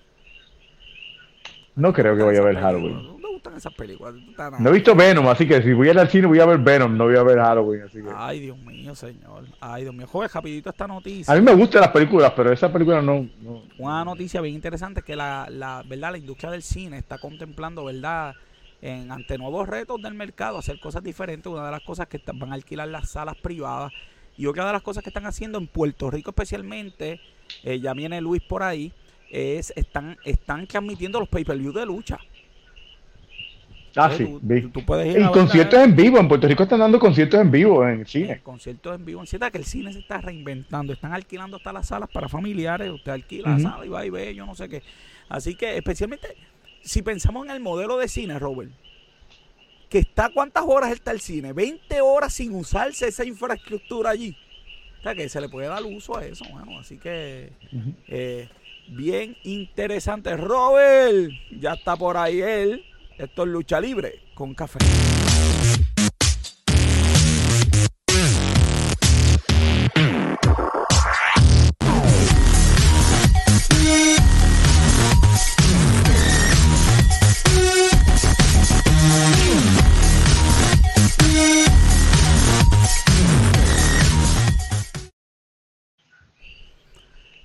[1.77, 3.20] No creo que vaya a ver Halloween.
[3.41, 4.15] ¿No me gustan esas películas?
[4.59, 6.59] No he visto Venom, así que si voy a ir al cine voy a ver
[6.59, 7.83] Venom, no voy a ver Halloween.
[7.83, 8.09] Así que...
[8.15, 9.47] Ay, Dios mío, señor.
[9.61, 10.07] Ay, Dios mío.
[10.07, 11.33] Joder, rapidito esta noticia.
[11.33, 13.63] A mí me gustan las películas, pero esa película no, no...
[13.79, 16.13] Una noticia bien interesante es que la, la, ¿verdad?
[16.13, 18.35] la industria del cine está contemplando, ¿verdad?
[18.83, 21.51] En, ante nuevos retos del mercado, hacer cosas diferentes.
[21.51, 23.93] Una de las cosas que van a alquilar las salas privadas
[24.37, 27.21] y otra de las cosas que están haciendo en Puerto Rico especialmente,
[27.63, 28.93] eh, ya viene Luis por ahí,
[29.31, 32.19] es están, están transmitiendo los pay-per-view de lucha.
[33.97, 34.39] Ah, sí,
[34.73, 37.87] tú, puedes ir y conciertos en vivo, en Puerto Rico están dando conciertos en vivo
[37.87, 38.41] en el cine.
[38.41, 41.89] conciertos en vivo, en cierta que el cine se está reinventando, están alquilando hasta las
[41.89, 44.83] salas para familiares, usted alquila la sala y va y ve, yo no sé qué.
[45.29, 46.37] Así que especialmente
[46.83, 48.71] si pensamos en el modelo de cine, Robert,
[49.89, 54.37] que está cuántas horas está el cine, 20 horas sin usarse esa infraestructura allí.
[55.01, 57.53] O sea que se le puede dar uso a eso, bueno, así que
[58.07, 58.49] eh,
[58.89, 60.37] bien interesante.
[60.37, 62.85] Robert, ya está por ahí él.
[63.21, 64.79] Esto es lucha libre con café.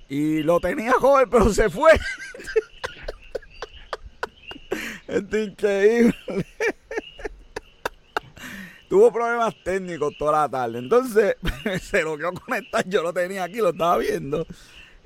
[0.08, 1.90] Y lo tenía joven, pero se fue.
[5.06, 6.14] Esto es increíble.
[8.88, 10.78] Tuvo problemas técnicos toda la tarde.
[10.78, 11.36] Entonces
[11.82, 12.88] se lo quiero conectar.
[12.88, 14.46] Yo lo tenía aquí, lo estaba viendo.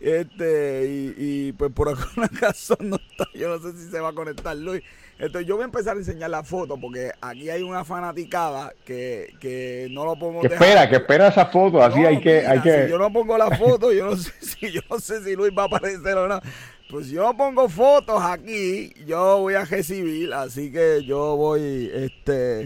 [0.00, 3.26] Este, y, y pues por alguna razón no está.
[3.34, 4.82] Yo no sé si se va a conectar Luis.
[5.20, 9.34] Entonces yo voy a empezar a enseñar la foto porque aquí hay una fanaticada que,
[9.38, 12.84] que no lo que espera, que espera esa foto, así hay que, hay que...
[12.84, 15.52] Si yo no pongo la foto, yo no sé si yo no sé si Luis
[15.56, 16.40] va a aparecer o no.
[16.90, 22.62] Pues yo pongo fotos aquí, yo voy a recibir, así que yo voy, este,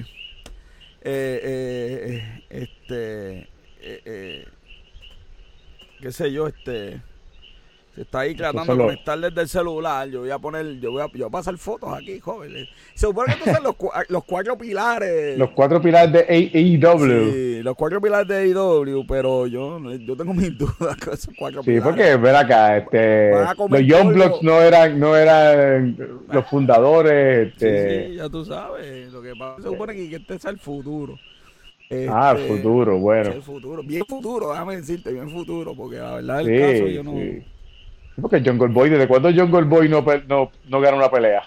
[1.02, 4.48] eh, eh, este, eh, eh,
[6.00, 7.02] qué sé yo, este
[7.96, 10.08] está ahí tratando de conectar desde el celular.
[10.08, 12.68] Yo voy a poner, yo voy a, yo voy a pasar fotos aquí, jóvenes.
[12.94, 13.76] Se supone que estos son los,
[14.08, 15.38] los cuatro pilares.
[15.44, 17.32] Los cuatro pilares de AEW.
[17.32, 21.62] Sí, los cuatro pilares de AEW, pero yo, yo tengo mis dudas con esos cuatro
[21.62, 21.84] sí, pilares.
[21.84, 23.32] Sí, porque, ver acá, este,
[23.68, 25.96] los Young Blocks no eran, no eran
[26.30, 27.48] los fundadores.
[27.48, 28.08] Este...
[28.08, 29.12] Sí, ya tú sabes.
[29.12, 31.18] Lo que pasa se supone que este es el futuro.
[32.08, 33.30] ah, el este, futuro, bueno.
[33.30, 37.53] El futuro, bien futuro, déjame decirte, bien futuro, porque la verdad el caso yo no...
[38.20, 41.42] Porque Jungle Boy, ¿desde cuándo Jungle Boy no, no, no gana una pelea?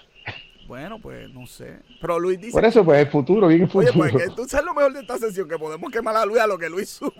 [0.66, 1.78] Bueno, pues no sé.
[1.98, 2.52] Pero Luis dice.
[2.52, 4.02] Por eso, pues el futuro, bien el futuro.
[4.02, 6.46] Oye, pues tú sabes lo mejor de esta sesión, que podemos quemar a Luis a
[6.46, 7.12] lo que Luis sube.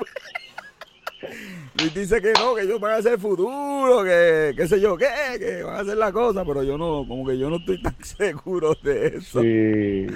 [1.79, 5.09] Luis dice que no, que ellos van a hacer futuro, que qué sé yo qué,
[5.39, 7.97] que van a hacer la cosa, pero yo no, como que yo no estoy tan
[8.05, 9.41] seguro de eso.
[9.41, 10.07] Sí.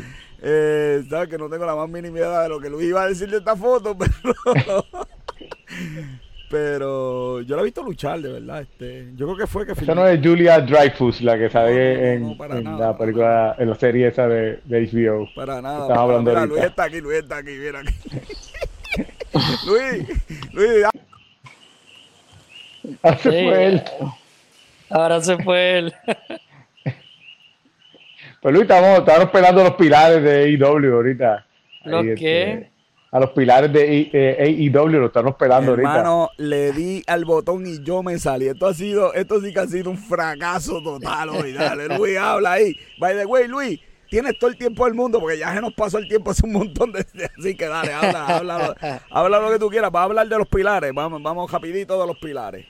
[0.45, 3.09] Eh, sabes que no tengo la más mínima idea de lo que Luis iba a
[3.09, 3.97] decir de esta foto,
[4.55, 4.85] pero.
[6.53, 8.61] Pero yo la he visto luchar, de verdad.
[8.61, 9.73] Este, yo creo que fue que.
[9.73, 12.37] Esa no es Julia Dreyfus, la que sale en,
[12.79, 15.31] la película, en la serie esa de, de HBO.
[15.35, 15.81] Para nada.
[15.85, 17.95] Estamos hablando mira, Luis está aquí, Luis está aquí, mira aquí.
[19.67, 20.85] Luis, Luis.
[23.03, 23.83] Ahora se fue él.
[24.91, 25.95] Ahora se fue él.
[28.43, 31.47] pues Luis, estamos, estamos esperando los pilares de AEW ahorita.
[31.85, 32.53] ¿Los qué?
[32.53, 32.72] Este,
[33.13, 35.89] a los pilares de AEW, lo están esperando ahorita.
[35.91, 38.49] Hermano, le di al botón y yo me salí.
[38.49, 41.53] Esto ha sido, esto sí que ha sido un fracaso total hoy.
[41.53, 42.75] Dale, Luis, habla ahí.
[42.99, 45.99] By the way, Luis, tienes todo el tiempo del mundo porque ya se nos pasó
[45.99, 47.05] el tiempo hace un montón de
[47.39, 50.49] así que dale, habla, habla, habla lo que tú quieras, va a hablar de los
[50.49, 52.67] pilares, vamos, vamos rapidito de los pilares.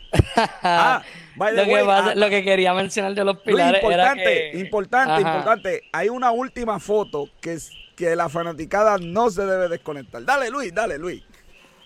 [0.65, 1.03] Ah,
[1.37, 4.59] by the lo, way, que ah, lo que quería mencionar de los pilares importante, era
[4.59, 5.83] importante, importante.
[5.93, 7.71] Hay una última foto que es
[8.03, 10.25] que la fanaticada no se debe desconectar.
[10.25, 11.23] Dale, Luis, dale, Luis.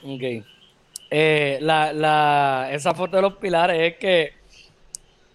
[0.02, 0.44] Ok.
[1.10, 4.32] Eh, la, la, esa foto de los pilares es que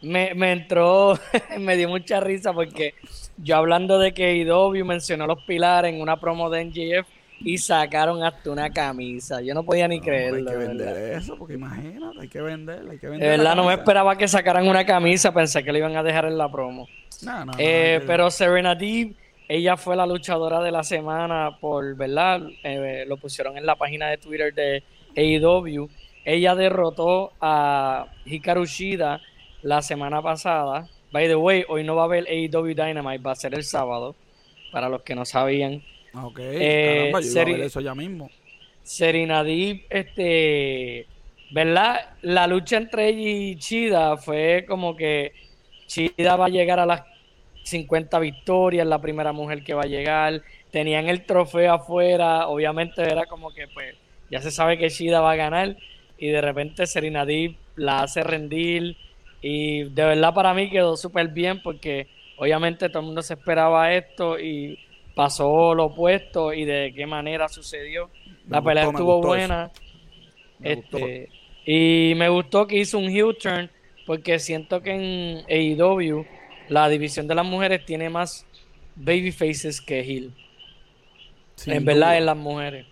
[0.01, 1.17] me, me entró,
[1.59, 2.95] me dio mucha risa porque
[3.37, 7.07] yo hablando de que Idovio mencionó los pilares en una promo de NGF
[7.43, 9.41] y sacaron hasta una camisa.
[9.41, 10.49] Yo no podía ni creerlo.
[10.49, 13.29] Hay que vender eso, porque imagínate, hay que vender, hay que vender.
[13.29, 16.25] De verdad, no me esperaba que sacaran una camisa, pensé que le iban a dejar
[16.25, 16.87] en la promo.
[17.23, 19.15] No, no, eh, pero Serena Deeb,
[19.51, 22.41] ella fue la luchadora de la semana por, ¿verdad?
[22.63, 24.81] Eh, lo pusieron en la página de Twitter de
[25.17, 25.89] AEW.
[26.23, 29.19] Ella derrotó a Hikaru Shida
[29.61, 30.87] la semana pasada.
[31.11, 34.15] By the way, hoy no va a haber AEW Dynamite, va a ser el sábado,
[34.71, 35.83] para los que no sabían.
[36.13, 38.29] Ok, eh, caramba, yo a ver eso ya mismo.
[38.83, 41.07] Serena Deep, este,
[41.51, 42.15] ¿verdad?
[42.21, 45.33] La lucha entre ella y Chida fue como que
[45.87, 47.10] Chida va a llegar a las
[47.71, 50.43] 50 victorias, la primera mujer que va a llegar.
[50.69, 53.95] Tenían el trofeo afuera, obviamente era como que pues
[54.29, 55.75] ya se sabe que Chida va a ganar
[56.17, 58.95] y de repente Serena Deep la hace rendir
[59.41, 62.07] y de verdad para mí quedó súper bien porque
[62.37, 64.77] obviamente todo el mundo se esperaba esto y
[65.15, 68.09] pasó lo opuesto y de qué manera sucedió.
[68.47, 69.71] la pelea estuvo buena.
[70.63, 71.29] Este,
[71.65, 73.69] y me gustó que hizo un heel turn
[74.05, 76.25] porque siento que en AEW
[76.69, 78.45] la división de las mujeres tiene más
[78.95, 80.33] baby faces que heel.
[81.65, 82.85] en verdad en las mujeres.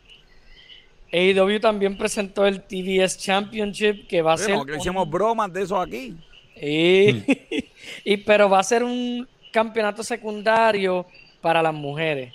[1.11, 4.59] AEW también presentó el TBS Championship que va a ser.
[4.65, 6.15] que hicimos bromas de eso aquí.
[6.55, 7.23] Y,
[8.03, 11.05] y, pero va a ser un campeonato secundario
[11.41, 12.33] para las mujeres.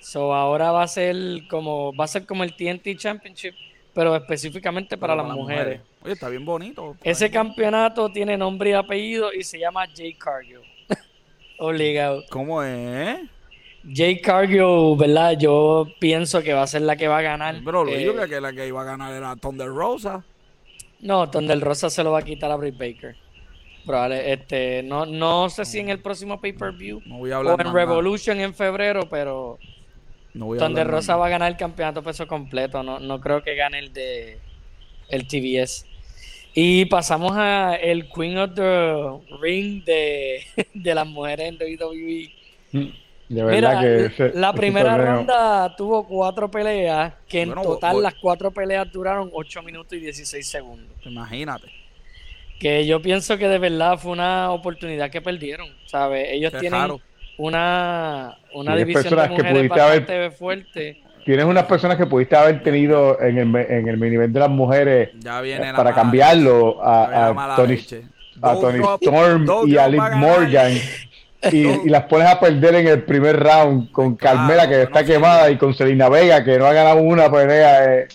[0.00, 1.16] So ahora va a ser
[1.48, 3.54] como va a ser como el TNT Championship,
[3.94, 5.80] pero específicamente para, las, mujeres.
[6.02, 6.96] Oye, está bien bonito.
[7.02, 10.60] Ese campeonato tiene nombre y apellido y se llama Jay Cargill.
[11.58, 12.24] Obligado.
[12.30, 13.20] ¿Cómo es?
[13.90, 15.36] Jay Cargill, ¿verdad?
[15.38, 17.56] Yo pienso que va a ser la que va a ganar.
[17.64, 20.24] Pero lo digo eh, que la que iba a ganar era Thunder Rosa.
[21.00, 23.16] No, Thunder Rosa se lo va a quitar a Britt Baker.
[23.84, 29.08] Probable, este, no, no sé si en el próximo pay-per-view o en Revolution en febrero,
[29.10, 29.58] pero
[30.34, 32.82] no Thunder Rosa va a ganar el campeonato peso completo.
[32.82, 34.38] No, no creo que gane el de
[35.08, 35.86] el TBS.
[36.54, 40.42] Y pasamos a el Queen of the Ring de,
[40.74, 42.32] de las mujeres en WWE.
[42.72, 48.50] Mm, de verdad que la primera ronda tuvo cuatro peleas, que en total las cuatro
[48.50, 50.94] peleas duraron 8 minutos y 16 segundos.
[51.04, 51.68] Imagínate
[52.60, 56.28] que yo pienso que de verdad fue una oportunidad que perdieron, ¿sabes?
[56.30, 57.00] Ellos tienen
[57.38, 61.02] una, una división de mujeres bastante fuerte.
[61.24, 65.10] Tienes unas personas que pudiste haber tenido en el, en el nivel de las mujeres
[65.24, 67.78] eh, para cambiarlo a, Tony,
[68.40, 70.72] a Tony Storm y a Liv Morgan
[71.52, 75.58] y, las pones a perder en el primer round con Carmela que está quemada y
[75.58, 77.98] con Selena Vega que no ha ganado una pelea.
[77.98, 78.08] Eh.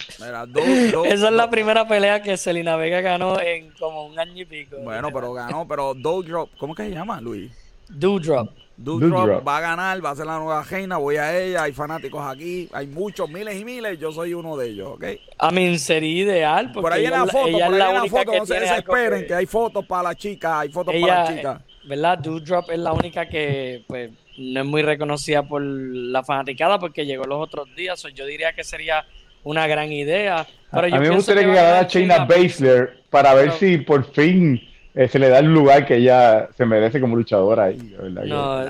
[1.06, 4.78] Esa es la primera pelea que Selena Vega ganó en como un año y pico.
[4.84, 7.67] Bueno, pero ganó, pero Doudrop, ¿cómo que se llama, Luis?
[7.90, 8.50] Doudrop.
[8.78, 12.24] Doudrop va a ganar, va a ser la nueva reina, voy a ella, hay fanáticos
[12.24, 15.06] aquí, hay muchos, miles y miles, yo soy uno de ellos, ¿ok?
[15.40, 16.72] A mí sería ideal.
[16.72, 19.34] Porque por ahí en la foto, por ahí en la foto, no se desesperen, que...
[19.34, 21.62] hay fotos para la chica, hay fotos para la chica.
[21.88, 22.20] ¿verdad?
[22.20, 27.24] Doudrop es la única que pues no es muy reconocida por la fanaticada porque llegó
[27.24, 28.04] los otros días.
[28.14, 29.06] yo diría que sería
[29.44, 30.46] una gran idea.
[30.72, 34.62] Pero a mí me gustaría que, ganara Shayna Baszler para ver si por fin
[35.00, 37.96] eh, se le da el lugar que ella se merece como luchadora ahí.
[38.26, 38.66] No,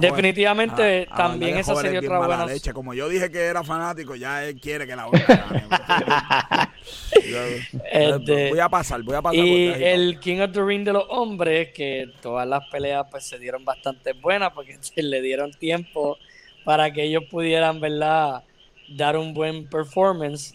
[0.00, 2.46] definitivamente también esa sería otra buena.
[2.46, 2.72] Leche.
[2.72, 6.70] Como yo dije que era fanático, ya él quiere que la otra
[7.92, 9.36] este, voy a pasar, voy a pasar.
[9.44, 13.38] Y el King of the Ring de los hombres, que todas las peleas pues se
[13.38, 16.16] dieron bastante buenas porque se le dieron tiempo
[16.64, 18.44] para que ellos pudieran, ¿verdad?
[18.88, 20.54] Dar un buen performance.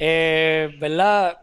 [0.00, 1.38] Eh, ¿Verdad?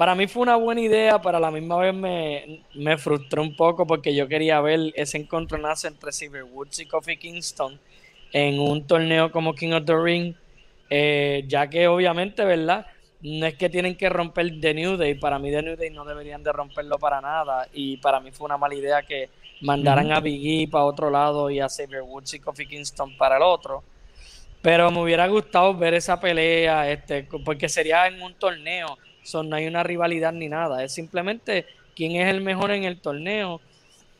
[0.00, 3.86] Para mí fue una buena idea, para la misma vez me, me frustró un poco
[3.86, 7.78] porque yo quería ver ese encontronazo entre Cyber Woods y Kofi Kingston
[8.32, 10.34] en un torneo como King of the Ring,
[10.88, 12.86] eh, ya que obviamente, ¿verdad?
[13.20, 16.06] No es que tienen que romper The New Day, para mí The New Day no
[16.06, 19.28] deberían de romperlo para nada y para mí fue una mala idea que
[19.60, 23.42] mandaran a Biggie para otro lado y a Xavier Woods y Kofi Kingston para el
[23.42, 23.84] otro.
[24.62, 28.96] Pero me hubiera gustado ver esa pelea, este, porque sería en un torneo
[29.44, 30.84] no hay una rivalidad ni nada.
[30.84, 33.60] Es simplemente quién es el mejor en el torneo.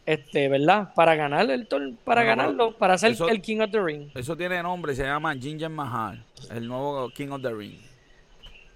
[0.07, 0.92] Este, ¿verdad?
[0.94, 1.68] Para ganar el
[2.05, 4.09] para ganarlo, para ser el King of the Ring.
[4.14, 7.78] Eso tiene nombre, se llama Ginger Mahal, el nuevo King of the Ring.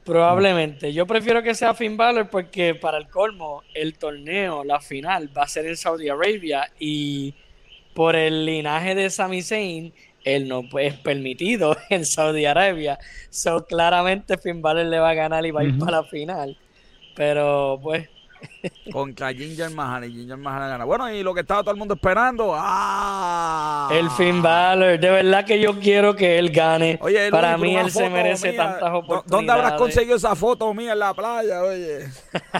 [0.04, 0.92] Probablemente.
[0.92, 5.44] Yo prefiero que sea Finn Balor porque para el colmo, el torneo, la final, va
[5.44, 7.34] a ser en Saudi Arabia y
[7.94, 9.92] por el linaje de Sami Zayn,
[10.24, 12.98] él no es permitido en Saudi Arabia.
[13.30, 16.56] So, claramente Finn Balor le va a ganar y va a ir para la final.
[17.14, 18.08] Pero pues
[18.92, 20.84] Contra Ginger Mahana y Ginger Mahana gana.
[20.84, 22.52] Bueno, y lo que estaba todo el mundo esperando.
[22.54, 23.88] ¡Ah!
[23.92, 24.98] El Finn Balor.
[24.98, 26.98] De verdad que yo quiero que él gane.
[27.00, 29.30] Oye, Para mí él se merece tantas oportunidades.
[29.30, 32.06] ¿Dónde habrás conseguido esa foto mía en la playa, oye?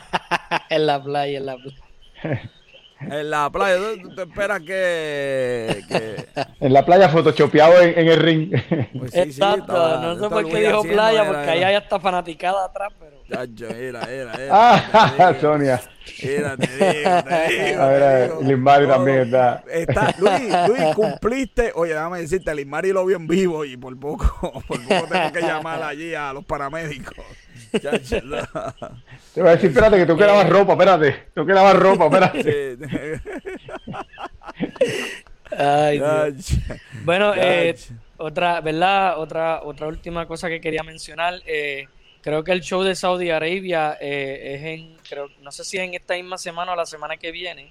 [0.70, 2.50] en la playa, en la playa.
[3.10, 6.24] En la playa, ¿tú, esperas que,
[6.60, 8.50] En la playa photoshopeado en, en el ring.
[8.98, 13.14] Pues Exacto, no sé por qué dijo playa, porque allá ya está fanaticada atrás, pero...
[13.28, 14.50] Chacho, era, era, era.
[14.52, 15.80] Ah, Sonia.
[16.22, 17.82] Mira, te digo, te digo.
[17.82, 19.64] A ver, Limbari también está.
[19.70, 20.14] está.
[20.18, 21.72] Luis, Luis, cumpliste.
[21.74, 25.40] Oye, déjame decirte, Limbari lo vio en vivo y por poco, por poco tengo que
[25.42, 27.24] llamar allí a los paramédicos.
[27.80, 31.26] Te voy a decir, espérate, que tengo que lavar ropa, espérate.
[31.34, 32.78] Tengo que lavar ropa, espérate.
[35.58, 36.58] Ay, Dios.
[37.04, 37.76] Bueno, eh,
[38.16, 39.18] otra, ¿verdad?
[39.18, 41.40] Otra, otra última cosa que quería mencionar.
[41.46, 41.86] Eh,
[42.24, 45.82] Creo que el show de Saudi Arabia eh, es en, creo, no sé si es
[45.82, 47.70] en esta misma semana o la semana que viene,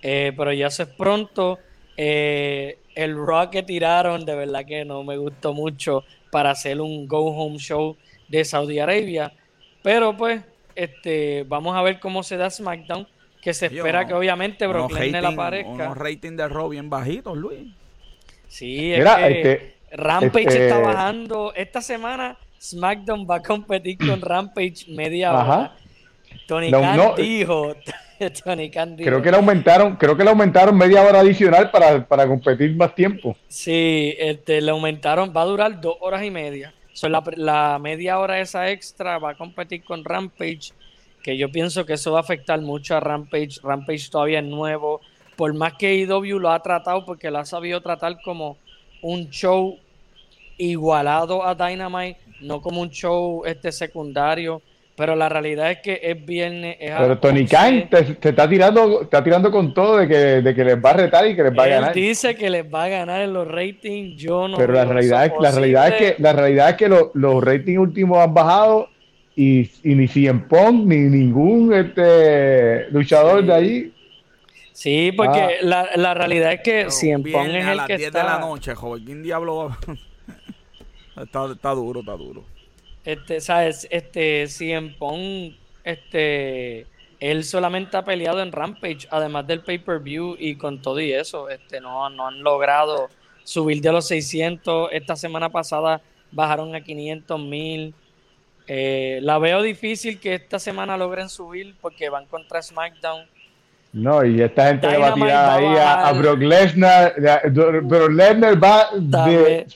[0.00, 1.58] eh, pero ya se es pronto.
[1.96, 7.08] Eh, el rock que tiraron, de verdad que no me gustó mucho para hacer un
[7.08, 7.96] go home show
[8.28, 9.32] de Saudi Arabia.
[9.82, 10.42] Pero pues,
[10.74, 13.06] este, vamos a ver cómo se da SmackDown,
[13.42, 15.70] que se espera que obviamente Brock Lesnar aparezca.
[15.70, 17.72] Unos rating de Raw bien bajitos, Luis.
[18.48, 21.52] Sí, es que este, Rampage este está bajando.
[21.54, 25.76] Esta semana SmackDown va a competir con Rampage media hora.
[26.46, 27.74] Tony Khan dijo.
[28.44, 29.08] Tony Khan dijo.
[29.08, 33.36] Creo que le aumentaron, creo que le aumentaron media hora adicional para, competir más tiempo.
[33.48, 36.72] Sí, este, le aumentaron, va a durar dos horas y media.
[37.02, 40.72] La, la media hora esa extra va a competir con Rampage,
[41.22, 43.60] que yo pienso que eso va a afectar mucho a Rampage.
[43.62, 45.00] Rampage todavía es nuevo.
[45.36, 48.56] Por más que IW lo ha tratado, porque lo ha sabido tratar como
[49.02, 49.78] un show
[50.56, 54.62] igualado a Dynamite, no como un show este secundario.
[54.96, 56.76] Pero la realidad es que es viernes.
[56.78, 60.76] pero Tony Khan te, está tirando está tirando con todo de que, de que les
[60.76, 61.92] va a retar y que les va a ganar.
[61.92, 64.16] dice que les va a ganar en los ratings.
[64.16, 64.56] Yo no.
[64.56, 68.18] Pero la realidad, es, la realidad es que la realidad es que los ratings últimos
[68.18, 68.88] han bajado
[69.34, 73.92] y, ni CM Pong ni ningún este luchador de ahí.
[74.72, 75.50] Sí, porque ah.
[75.62, 78.18] la, la, realidad es que CM Pong es el que 10 está...
[78.18, 79.04] de la noche, joven.
[79.04, 79.76] ¿Quién diablo
[81.16, 82.44] Está, está duro, está duro.
[83.04, 83.86] Este, ¿sabes?
[83.90, 85.52] Este, en Pong,
[85.84, 86.86] este,
[87.20, 91.80] él solamente ha peleado en Rampage, además del pay-per-view y con todo y eso, este,
[91.80, 93.08] no, no han logrado
[93.44, 94.88] subir de los 600.
[94.92, 96.00] Esta semana pasada
[96.32, 97.94] bajaron a 500 mil.
[98.66, 103.26] Eh, la veo difícil que esta semana logren subir porque van contra SmackDown.
[103.92, 107.14] No, y esta gente va a tirar ahí a, Brock Lesnar.
[107.84, 109.66] Brock Lesnar va de,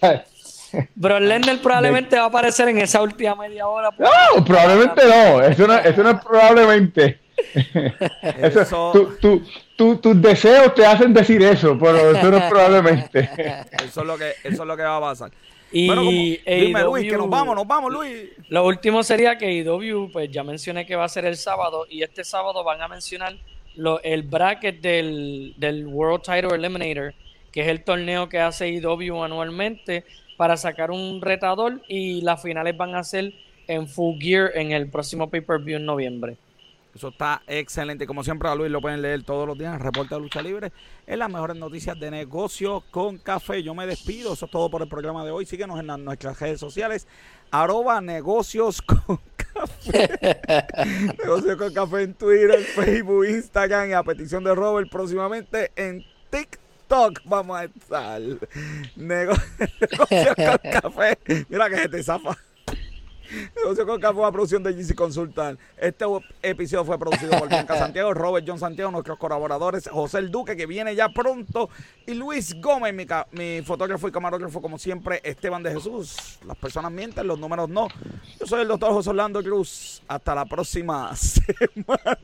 [0.95, 3.91] Bro Lesnar probablemente va a aparecer en esa última media hora.
[3.99, 5.43] No, probablemente no.
[5.43, 7.21] Eso no, eso no es probablemente.
[9.77, 13.31] tus deseos te hacen decir eso, pero eso no es probablemente.
[13.85, 15.31] Eso es lo que, eso es lo que va a pasar.
[15.71, 18.31] Y bueno, dime Luis, que nos vamos, nos vamos Luis.
[18.49, 22.03] Lo último sería que IW, pues ya mencioné que va a ser el sábado y
[22.03, 23.37] este sábado van a mencionar
[23.77, 27.15] lo, el bracket del, del World Title Eliminator,
[27.53, 30.05] que es el torneo que hace IW anualmente
[30.39, 33.35] para sacar un retador y las finales van a ser
[33.67, 36.39] en Full Gear en el próximo pay-per-view en noviembre.
[36.95, 38.07] Eso está excelente.
[38.07, 40.73] Como siempre, a Luis lo pueden leer todos los días en Reporte de Lucha Libre.
[41.07, 43.63] Es las mejores noticias de negocios con café.
[43.65, 44.33] Yo me despido.
[44.33, 45.45] Eso es todo por el programa de hoy.
[45.45, 47.09] Síguenos en nuestras redes sociales.
[47.51, 50.41] Arroba negocios con café.
[51.19, 56.68] negocios con café en Twitter, Facebook, Instagram y a petición de Robert próximamente en TikTok
[57.25, 58.21] vamos a estar.
[58.97, 59.45] Negocio
[60.37, 61.19] con café.
[61.49, 62.37] Mira que se te zafa.
[63.57, 65.61] Negocio con café, una producción de GC Consultant.
[65.77, 66.07] Este
[66.43, 70.65] episodio fue producido por Bianca Santiago, Robert John Santiago, nuestros colaboradores, José el Duque, que
[70.65, 71.69] viene ya pronto,
[72.07, 76.39] y Luis Gómez, mi, mi fotógrafo y camarógrafo, como siempre, Esteban de Jesús.
[76.47, 77.89] Las personas mienten, los números no.
[78.41, 80.03] Yo soy el doctor José Orlando Cruz.
[80.09, 82.19] Hasta la próxima semana.